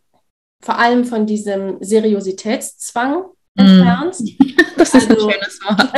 [0.61, 3.23] vor allem von diesem Seriositätszwang
[3.55, 3.59] mm.
[3.61, 4.29] entfernst.
[4.75, 5.93] Das ist also, ein schönes Wort.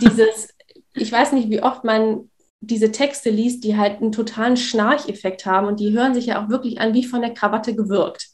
[0.00, 0.54] dieses,
[0.94, 2.30] ich weiß nicht, wie oft man
[2.60, 6.48] diese Texte liest, die halt einen totalen Schnarcheffekt haben und die hören sich ja auch
[6.48, 8.28] wirklich an wie von der Krawatte gewirkt.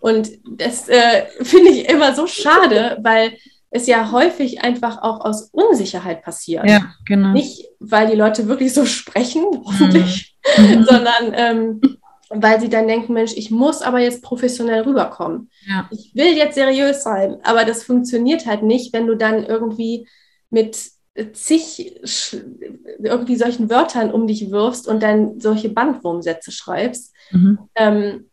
[0.00, 3.36] Und das äh, finde ich immer so schade, weil
[3.70, 6.68] es ja häufig einfach auch aus Unsicherheit passiert.
[6.68, 7.32] Ja, genau.
[7.32, 10.64] Nicht, weil die Leute wirklich so sprechen, hoffentlich, mhm.
[10.64, 10.84] mhm.
[10.88, 11.80] sondern ähm,
[12.30, 15.50] weil sie dann denken, Mensch, ich muss aber jetzt professionell rüberkommen.
[15.66, 15.88] Ja.
[15.90, 20.08] Ich will jetzt seriös sein, aber das funktioniert halt nicht, wenn du dann irgendwie
[20.50, 20.93] mit
[21.32, 22.00] zig
[23.02, 27.14] irgendwie solchen Wörtern um dich wirfst und dann solche Bandwurmsätze schreibst.
[27.30, 27.58] Mhm.
[27.76, 28.30] Ähm,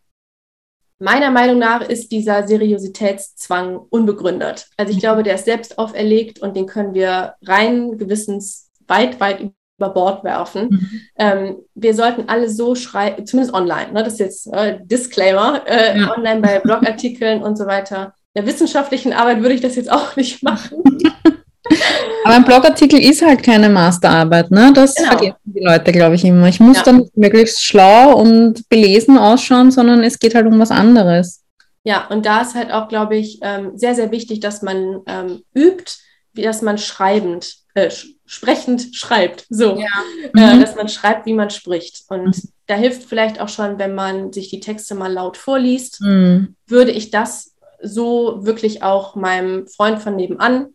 [0.98, 4.68] meiner Meinung nach ist dieser Seriositätszwang unbegründet.
[4.76, 5.00] Also ich mhm.
[5.00, 10.24] glaube, der ist selbst auferlegt und den können wir rein gewissens weit, weit über Bord
[10.24, 10.68] werfen.
[10.70, 11.00] Mhm.
[11.16, 14.02] Ähm, wir sollten alle so schreiben, zumindest online, ne?
[14.02, 16.16] das ist jetzt äh, Disclaimer, äh, ja.
[16.16, 18.14] online bei Blogartikeln und so weiter.
[18.34, 20.82] In der wissenschaftlichen Arbeit würde ich das jetzt auch nicht machen.
[22.24, 24.72] Aber ein Blogartikel ist halt keine Masterarbeit, ne?
[24.74, 25.10] Das genau.
[25.10, 26.48] vergessen die Leute, glaube ich, immer.
[26.48, 26.82] Ich muss ja.
[26.84, 31.42] dann möglichst schlau und belesen ausschauen, sondern es geht halt um was anderes.
[31.84, 35.42] Ja, und da ist halt auch, glaube ich, ähm, sehr, sehr wichtig, dass man ähm,
[35.54, 35.92] übt,
[36.32, 37.90] wie dass man schreibend, äh,
[38.24, 39.46] sprechend schreibt.
[39.50, 39.88] So, ja.
[40.34, 40.60] äh, mhm.
[40.60, 42.04] dass man schreibt, wie man spricht.
[42.08, 42.48] Und mhm.
[42.66, 46.54] da hilft vielleicht auch schon, wenn man sich die Texte mal laut vorliest, mhm.
[46.66, 47.52] würde ich das
[47.82, 50.68] so wirklich auch meinem Freund von nebenan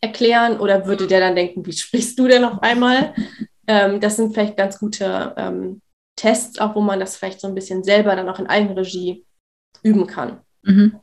[0.00, 3.14] erklären oder würde der dann denken, wie sprichst du denn auf einmal?
[3.66, 5.80] Ähm, das sind vielleicht ganz gute ähm,
[6.16, 9.24] Tests, auch wo man das vielleicht so ein bisschen selber dann auch in Eigenregie
[9.82, 10.40] üben kann.
[10.62, 11.00] Mhm.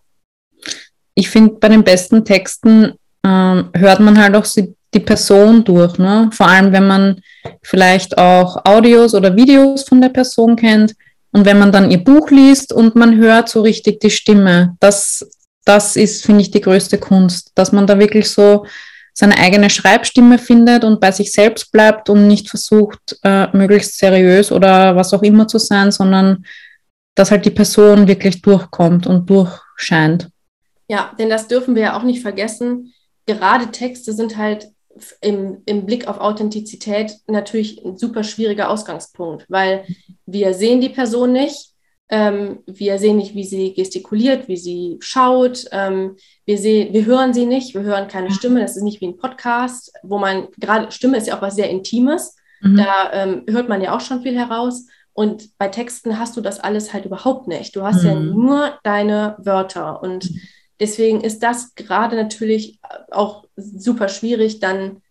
[1.15, 2.93] Ich finde, bei den besten Texten
[3.25, 4.45] ähm, hört man halt auch
[4.93, 5.97] die Person durch.
[5.97, 6.29] Ne?
[6.33, 7.21] Vor allem, wenn man
[7.61, 10.95] vielleicht auch Audios oder Videos von der Person kennt
[11.31, 14.75] und wenn man dann ihr Buch liest und man hört so richtig die Stimme.
[14.79, 15.29] Das,
[15.65, 18.65] das ist, finde ich, die größte Kunst, dass man da wirklich so
[19.13, 24.51] seine eigene Schreibstimme findet und bei sich selbst bleibt und nicht versucht, äh, möglichst seriös
[24.51, 26.45] oder was auch immer zu sein, sondern
[27.15, 30.29] dass halt die Person wirklich durchkommt und durchscheint.
[30.87, 32.93] Ja, denn das dürfen wir ja auch nicht vergessen.
[33.25, 34.69] Gerade Texte sind halt
[35.21, 39.85] im, im Blick auf Authentizität natürlich ein super schwieriger Ausgangspunkt, weil
[40.25, 41.70] wir sehen die Person nicht,
[42.11, 45.65] wir sehen nicht, wie sie gestikuliert, wie sie schaut.
[45.71, 48.59] Ähm, wir, sehen, wir hören sie nicht, wir hören keine Stimme.
[48.59, 51.69] Das ist nicht wie ein Podcast, wo man gerade, Stimme ist ja auch was sehr
[51.69, 52.35] Intimes.
[52.59, 52.77] Mhm.
[52.77, 54.87] Da ähm, hört man ja auch schon viel heraus.
[55.13, 57.75] Und bei Texten hast du das alles halt überhaupt nicht.
[57.77, 58.09] Du hast mhm.
[58.09, 60.03] ja nur deine Wörter.
[60.03, 60.29] Und
[60.81, 65.01] deswegen ist das gerade natürlich auch super schwierig, dann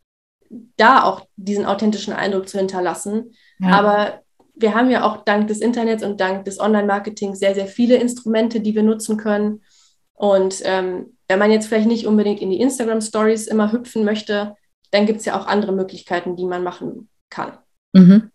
[0.77, 3.33] da auch diesen authentischen Eindruck zu hinterlassen.
[3.59, 3.71] Ja.
[3.71, 4.21] Aber
[4.61, 8.61] wir haben ja auch dank des Internets und dank des Online-Marketings sehr, sehr viele Instrumente,
[8.61, 9.63] die wir nutzen können.
[10.15, 14.55] Und ähm, wenn man jetzt vielleicht nicht unbedingt in die Instagram-Stories immer hüpfen möchte,
[14.91, 17.59] dann gibt es ja auch andere Möglichkeiten, die man machen kann.
[17.93, 18.31] Mhm.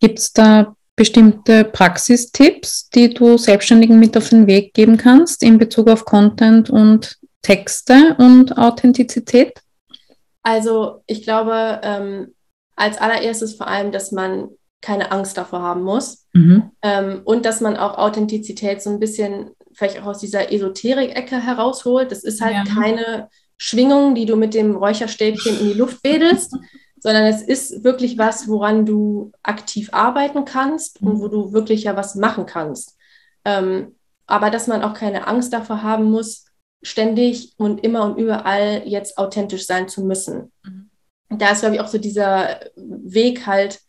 [0.00, 5.58] Gibt es da bestimmte Praxistipps, die du Selbstständigen mit auf den Weg geben kannst in
[5.58, 9.60] Bezug auf Content und Texte und Authentizität?
[10.42, 12.34] Also ich glaube, ähm,
[12.76, 14.50] als allererstes vor allem, dass man
[14.84, 16.70] keine Angst davor haben muss mhm.
[16.82, 22.12] ähm, und dass man auch Authentizität so ein bisschen vielleicht auch aus dieser Esoterik-Ecke herausholt.
[22.12, 22.64] Das ist halt ja.
[22.64, 26.56] keine Schwingung, die du mit dem Räucherstäbchen in die Luft wedelst,
[27.00, 31.96] sondern es ist wirklich was, woran du aktiv arbeiten kannst und wo du wirklich ja
[31.96, 32.96] was machen kannst.
[33.44, 36.46] Ähm, aber dass man auch keine Angst davor haben muss,
[36.82, 40.52] ständig und immer und überall jetzt authentisch sein zu müssen.
[40.62, 40.90] Mhm.
[41.30, 43.80] Da ist, glaube ich, auch so dieser Weg halt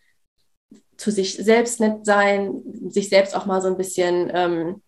[0.97, 4.81] zu sich selbst nett sein, sich selbst auch mal so ein bisschen, ähm,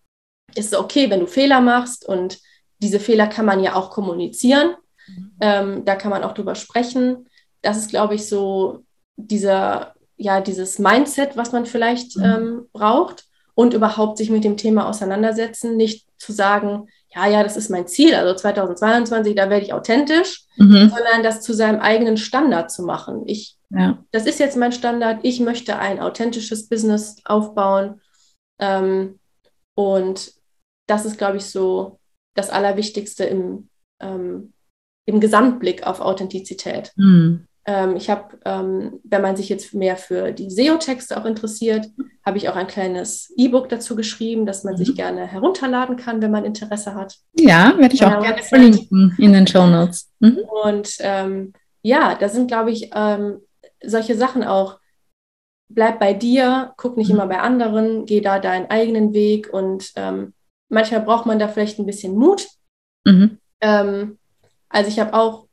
[0.55, 2.39] ist es okay, wenn du Fehler machst und
[2.79, 4.75] diese Fehler kann man ja auch kommunizieren.
[5.07, 5.31] Mhm.
[5.41, 7.27] Ähm, da kann man auch drüber sprechen.
[7.61, 8.83] Das ist, glaube ich, so
[9.15, 12.23] dieser, ja, dieses Mindset, was man vielleicht mhm.
[12.23, 17.57] ähm, braucht und überhaupt sich mit dem Thema auseinandersetzen, nicht zu sagen, ja, ja, das
[17.57, 20.89] ist mein Ziel, also 2022, da werde ich authentisch, mhm.
[20.89, 23.23] sondern das zu seinem eigenen Standard zu machen.
[23.25, 24.03] Ich, ja.
[24.11, 28.01] das ist jetzt mein Standard, ich möchte ein authentisches Business aufbauen.
[28.59, 29.19] Ähm,
[29.75, 30.33] und
[30.87, 31.99] das ist, glaube ich, so
[32.35, 33.69] das Allerwichtigste im,
[34.01, 34.53] ähm,
[35.05, 36.91] im Gesamtblick auf Authentizität.
[36.95, 37.47] Mhm.
[37.69, 41.87] Ähm, ich habe, ähm, wenn man sich jetzt mehr für die SEO-Texte auch interessiert,
[42.25, 44.77] habe ich auch ein kleines E-Book dazu geschrieben, das man mhm.
[44.77, 47.17] sich gerne herunterladen kann, wenn man Interesse hat.
[47.37, 50.09] Ja, werde ich auch gerne verlinken in den Show Notes.
[50.19, 50.39] Mhm.
[50.63, 51.51] Und ähm,
[51.81, 53.41] ja, da sind, glaube ich, ähm,
[53.83, 54.79] solche Sachen auch.
[55.69, 57.15] Bleib bei dir, guck nicht mhm.
[57.15, 60.33] immer bei anderen, geh da deinen eigenen Weg und ähm,
[60.69, 62.47] manchmal braucht man da vielleicht ein bisschen Mut.
[63.05, 63.39] Mhm.
[63.59, 64.17] Ähm,
[64.69, 65.46] also ich habe auch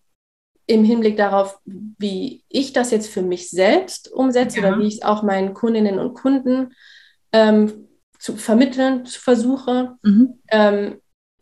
[0.66, 4.68] im Hinblick darauf, wie ich das jetzt für mich selbst umsetze ja.
[4.68, 6.72] oder wie ich es auch meinen Kundinnen und Kunden
[7.32, 7.88] ähm,
[8.18, 9.96] zu vermitteln zu versuche.
[10.02, 10.40] Mhm.
[10.50, 11.00] Ähm,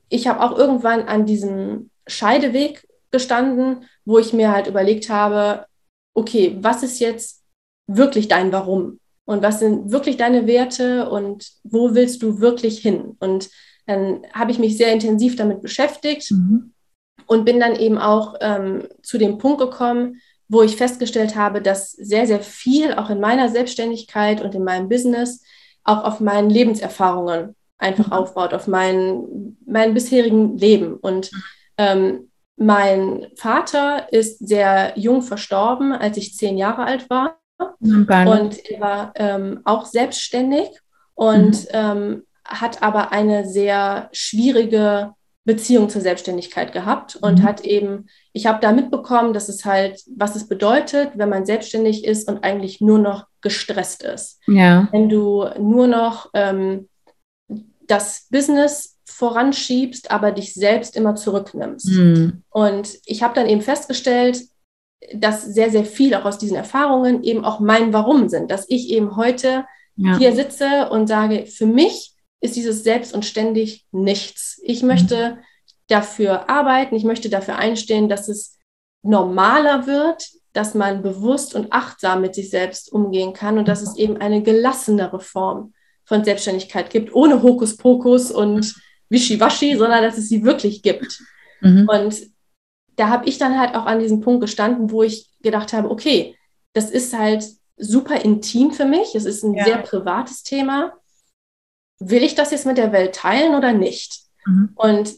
[0.09, 5.67] ich habe auch irgendwann an diesem Scheideweg gestanden, wo ich mir halt überlegt habe,
[6.15, 7.43] okay, was ist jetzt
[7.87, 8.99] wirklich dein Warum?
[9.25, 13.17] Und was sind wirklich deine Werte und wo willst du wirklich hin?
[13.21, 13.51] Und
[13.87, 16.33] dann habe ich mich sehr intensiv damit beschäftigt.
[16.33, 16.73] Mhm
[17.33, 21.93] und bin dann eben auch ähm, zu dem Punkt gekommen, wo ich festgestellt habe, dass
[21.93, 25.43] sehr, sehr viel auch in meiner Selbstständigkeit und in meinem Business
[25.83, 28.13] auch auf meinen Lebenserfahrungen einfach mhm.
[28.13, 30.93] aufbaut, auf mein, mein bisherigen Leben.
[30.93, 31.31] Und
[31.79, 37.39] ähm, mein Vater ist sehr jung verstorben, als ich zehn Jahre alt war.
[37.81, 38.07] Mhm.
[38.11, 40.69] Und er war ähm, auch selbstständig
[41.15, 41.69] und mhm.
[41.73, 45.15] ähm, hat aber eine sehr schwierige
[45.45, 47.43] Beziehung zur Selbstständigkeit gehabt und mhm.
[47.43, 52.05] hat eben, ich habe da mitbekommen, dass es halt, was es bedeutet, wenn man selbstständig
[52.05, 54.41] ist und eigentlich nur noch gestresst ist.
[54.47, 54.89] Ja.
[54.93, 56.89] Wenn du nur noch ähm,
[57.89, 61.91] das Business voranschiebst, aber dich selbst immer zurücknimmst.
[61.91, 62.45] Mhm.
[62.51, 64.41] Und ich habe dann eben festgestellt,
[65.13, 68.91] dass sehr, sehr viel auch aus diesen Erfahrungen eben auch mein Warum sind, dass ich
[68.91, 69.65] eben heute
[69.97, 70.17] ja.
[70.19, 72.12] hier sitze und sage, für mich
[72.43, 74.61] ist dieses Selbst und ständig nichts.
[74.65, 75.39] Ich möchte
[75.87, 78.59] dafür arbeiten, ich möchte dafür einstehen, dass es
[79.03, 83.97] normaler wird, dass man bewusst und achtsam mit sich selbst umgehen kann und dass es
[83.97, 85.73] eben eine gelassenere Form
[86.05, 88.75] von Selbstständigkeit gibt, ohne Hokuspokus und
[89.09, 91.23] Wischiwaschi, sondern dass es sie wirklich gibt.
[91.61, 91.89] Mhm.
[91.89, 92.17] Und
[92.97, 96.37] da habe ich dann halt auch an diesem Punkt gestanden, wo ich gedacht habe, okay,
[96.73, 97.45] das ist halt
[97.77, 99.65] super intim für mich, es ist ein ja.
[99.65, 100.93] sehr privates Thema
[102.09, 104.21] will ich das jetzt mit der Welt teilen oder nicht?
[104.47, 104.71] Mhm.
[104.75, 105.15] Und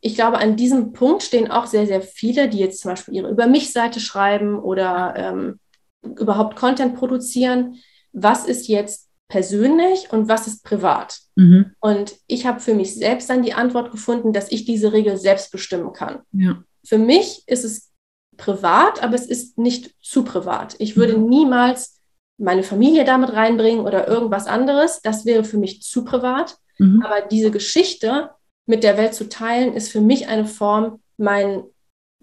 [0.00, 3.30] ich glaube, an diesem Punkt stehen auch sehr, sehr viele, die jetzt zum Beispiel ihre
[3.30, 5.58] Über mich-Seite schreiben oder ähm,
[6.02, 7.76] überhaupt Content produzieren.
[8.12, 11.18] Was ist jetzt persönlich und was ist privat?
[11.34, 11.72] Mhm.
[11.80, 15.50] Und ich habe für mich selbst dann die Antwort gefunden, dass ich diese Regel selbst
[15.50, 16.20] bestimmen kann.
[16.32, 16.62] Ja.
[16.84, 17.90] Für mich ist es
[18.36, 20.76] privat, aber es ist nicht zu privat.
[20.78, 21.28] Ich würde mhm.
[21.28, 21.97] niemals
[22.38, 25.00] meine Familie damit reinbringen oder irgendwas anderes.
[25.02, 26.56] Das wäre für mich zu privat.
[26.78, 27.02] Mhm.
[27.04, 28.30] Aber diese Geschichte
[28.66, 31.64] mit der Welt zu teilen, ist für mich eine Form, meinen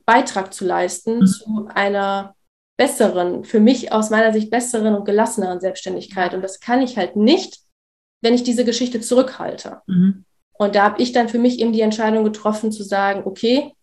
[0.06, 1.28] Beitrag zu leisten mhm.
[1.28, 2.36] zu einer
[2.78, 6.34] besseren, für mich aus meiner Sicht besseren und gelasseneren Selbstständigkeit.
[6.34, 7.60] Und das kann ich halt nicht,
[8.22, 9.82] wenn ich diese Geschichte zurückhalte.
[9.88, 10.26] Mhm.
[10.58, 13.74] Und da habe ich dann für mich eben die Entscheidung getroffen zu sagen, okay,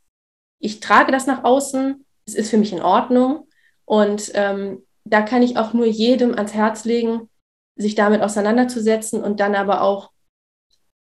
[0.59, 3.49] ich trage das nach außen, es ist für mich in Ordnung.
[3.85, 7.29] Und ähm, da kann ich auch nur jedem ans Herz legen,
[7.77, 10.11] sich damit auseinanderzusetzen und dann aber auch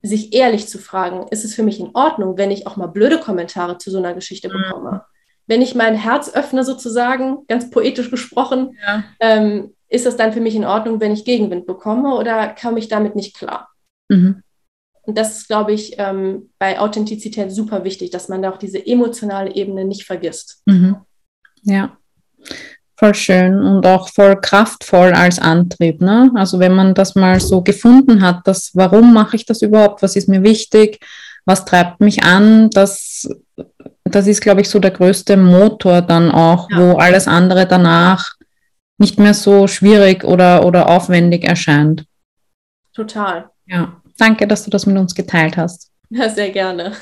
[0.03, 3.19] sich ehrlich zu fragen, ist es für mich in Ordnung, wenn ich auch mal blöde
[3.19, 4.63] Kommentare zu so einer Geschichte mhm.
[4.63, 5.05] bekomme?
[5.47, 9.05] wenn ich mein Herz öffne, sozusagen, ganz poetisch gesprochen, ja.
[9.21, 12.89] ähm, ist das dann für mich in Ordnung, wenn ich Gegenwind bekomme oder komme ich
[12.89, 13.69] damit nicht klar?
[14.09, 14.43] Mhm.
[15.03, 18.85] Und das ist, glaube ich, ähm, bei Authentizität super wichtig, dass man da auch diese
[18.85, 20.63] emotionale Ebene nicht vergisst.
[20.67, 20.97] Mhm.
[21.63, 21.97] Ja,
[22.97, 26.01] voll schön und auch voll kraftvoll als Antrieb.
[26.01, 26.31] Ne?
[26.35, 30.17] Also wenn man das mal so gefunden hat, das, warum mache ich das überhaupt, was
[30.17, 31.01] ist mir wichtig,
[31.45, 33.29] was treibt mich an, das,
[34.05, 36.79] das ist, glaube ich, so der größte Motor dann auch, ja.
[36.79, 38.33] wo alles andere danach
[38.99, 42.07] nicht mehr so schwierig oder, oder aufwendig erscheint.
[42.95, 43.51] Total.
[43.67, 45.91] Ja, danke, dass du das mit uns geteilt hast.
[46.09, 46.93] Ja, sehr gerne.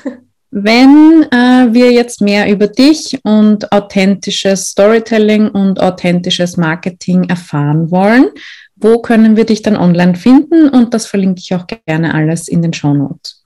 [0.57, 8.29] Wenn äh, wir jetzt mehr über dich und authentisches Storytelling und authentisches Marketing erfahren wollen,
[8.77, 10.69] wo können wir dich dann online finden?
[10.69, 13.43] Und das verlinke ich auch gerne alles in den Show Notes.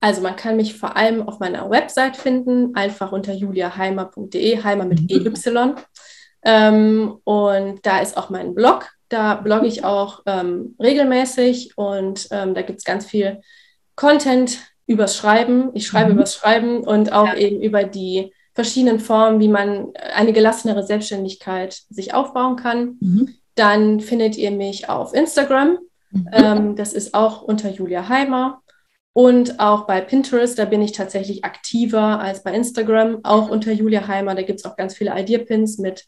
[0.00, 5.02] Also man kann mich vor allem auf meiner Website finden, einfach unter juliaheimer.de, Heimer mit
[5.02, 5.08] mhm.
[5.08, 5.74] EY.
[6.44, 8.88] Ähm, und da ist auch mein Blog.
[9.08, 13.40] Da blogge ich auch ähm, regelmäßig und ähm, da gibt es ganz viel
[13.94, 14.58] Content
[14.90, 15.70] übers Schreiben.
[15.74, 16.18] Ich schreibe mhm.
[16.18, 17.36] übers Schreiben und auch ja.
[17.36, 22.96] eben über die verschiedenen Formen, wie man eine gelassenere Selbstständigkeit sich aufbauen kann.
[23.00, 23.34] Mhm.
[23.54, 25.78] Dann findet ihr mich auf Instagram.
[26.10, 26.28] Mhm.
[26.32, 28.62] Ähm, das ist auch unter Julia Heimer.
[29.12, 34.08] Und auch bei Pinterest, da bin ich tatsächlich aktiver als bei Instagram, auch unter Julia
[34.08, 34.34] Heimer.
[34.34, 36.04] Da gibt es auch ganz viele Idea-Pins mit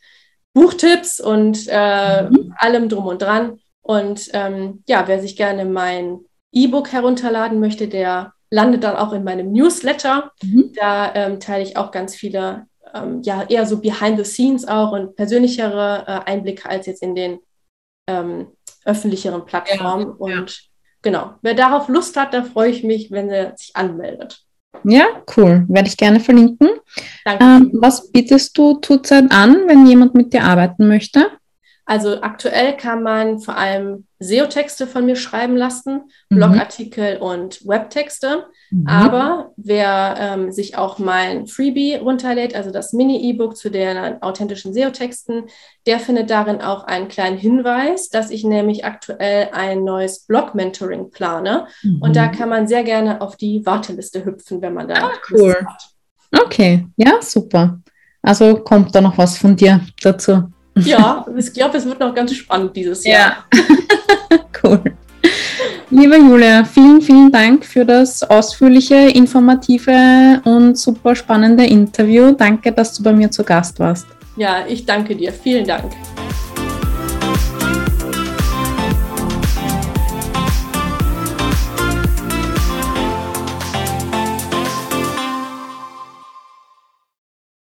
[0.55, 2.53] Buchtipps und äh, mhm.
[2.59, 3.61] allem drum und dran.
[3.80, 6.18] Und ähm, ja, wer sich gerne mein
[6.51, 10.31] E-Book herunterladen möchte, der landet dann auch in meinem Newsletter.
[10.43, 10.73] Mhm.
[10.75, 14.93] Da ähm, teile ich auch ganz viele, ähm, ja, eher so behind the scenes auch
[14.93, 17.39] und persönlichere äh, Einblicke als jetzt in den
[18.07, 18.49] ähm,
[18.85, 20.07] öffentlicheren Plattformen.
[20.07, 20.63] Ja, und ja.
[21.01, 24.45] genau, wer darauf Lust hat, da freue ich mich, wenn er sich anmeldet.
[24.85, 25.65] Ja, cool.
[25.69, 26.69] Werde ich gerne verlinken.
[27.25, 27.45] Danke.
[27.45, 31.31] Ähm, was bietest du zurzeit an, wenn jemand mit dir arbeiten möchte?
[31.85, 36.37] Also aktuell kann man vor allem SEO-Texte von mir schreiben lassen, mhm.
[36.37, 38.47] Blogartikel und Webtexte.
[38.70, 38.87] Mhm.
[38.87, 45.45] Aber wer ähm, sich auch mein Freebie runterlädt, also das Mini-E-Book zu den authentischen SEO-Texten,
[45.87, 51.66] der findet darin auch einen kleinen Hinweis, dass ich nämlich aktuell ein neues Blog-Mentoring plane.
[51.83, 52.01] Mhm.
[52.01, 55.57] Und da kann man sehr gerne auf die Warteliste hüpfen, wenn man da ah, cool.
[55.66, 55.89] hat.
[56.45, 57.80] Okay, ja, super.
[58.22, 60.45] Also kommt da noch was von dir dazu?
[60.77, 63.45] Ja, ich glaube, es wird noch ganz spannend dieses Jahr.
[63.53, 64.39] Ja.
[64.64, 64.83] cool.
[65.91, 72.33] Liebe Julia, vielen, vielen Dank für das ausführliche, informative und super spannende Interview.
[72.33, 74.07] Danke, dass du bei mir zu Gast warst.
[74.37, 75.33] Ja, ich danke dir.
[75.33, 75.93] Vielen Dank.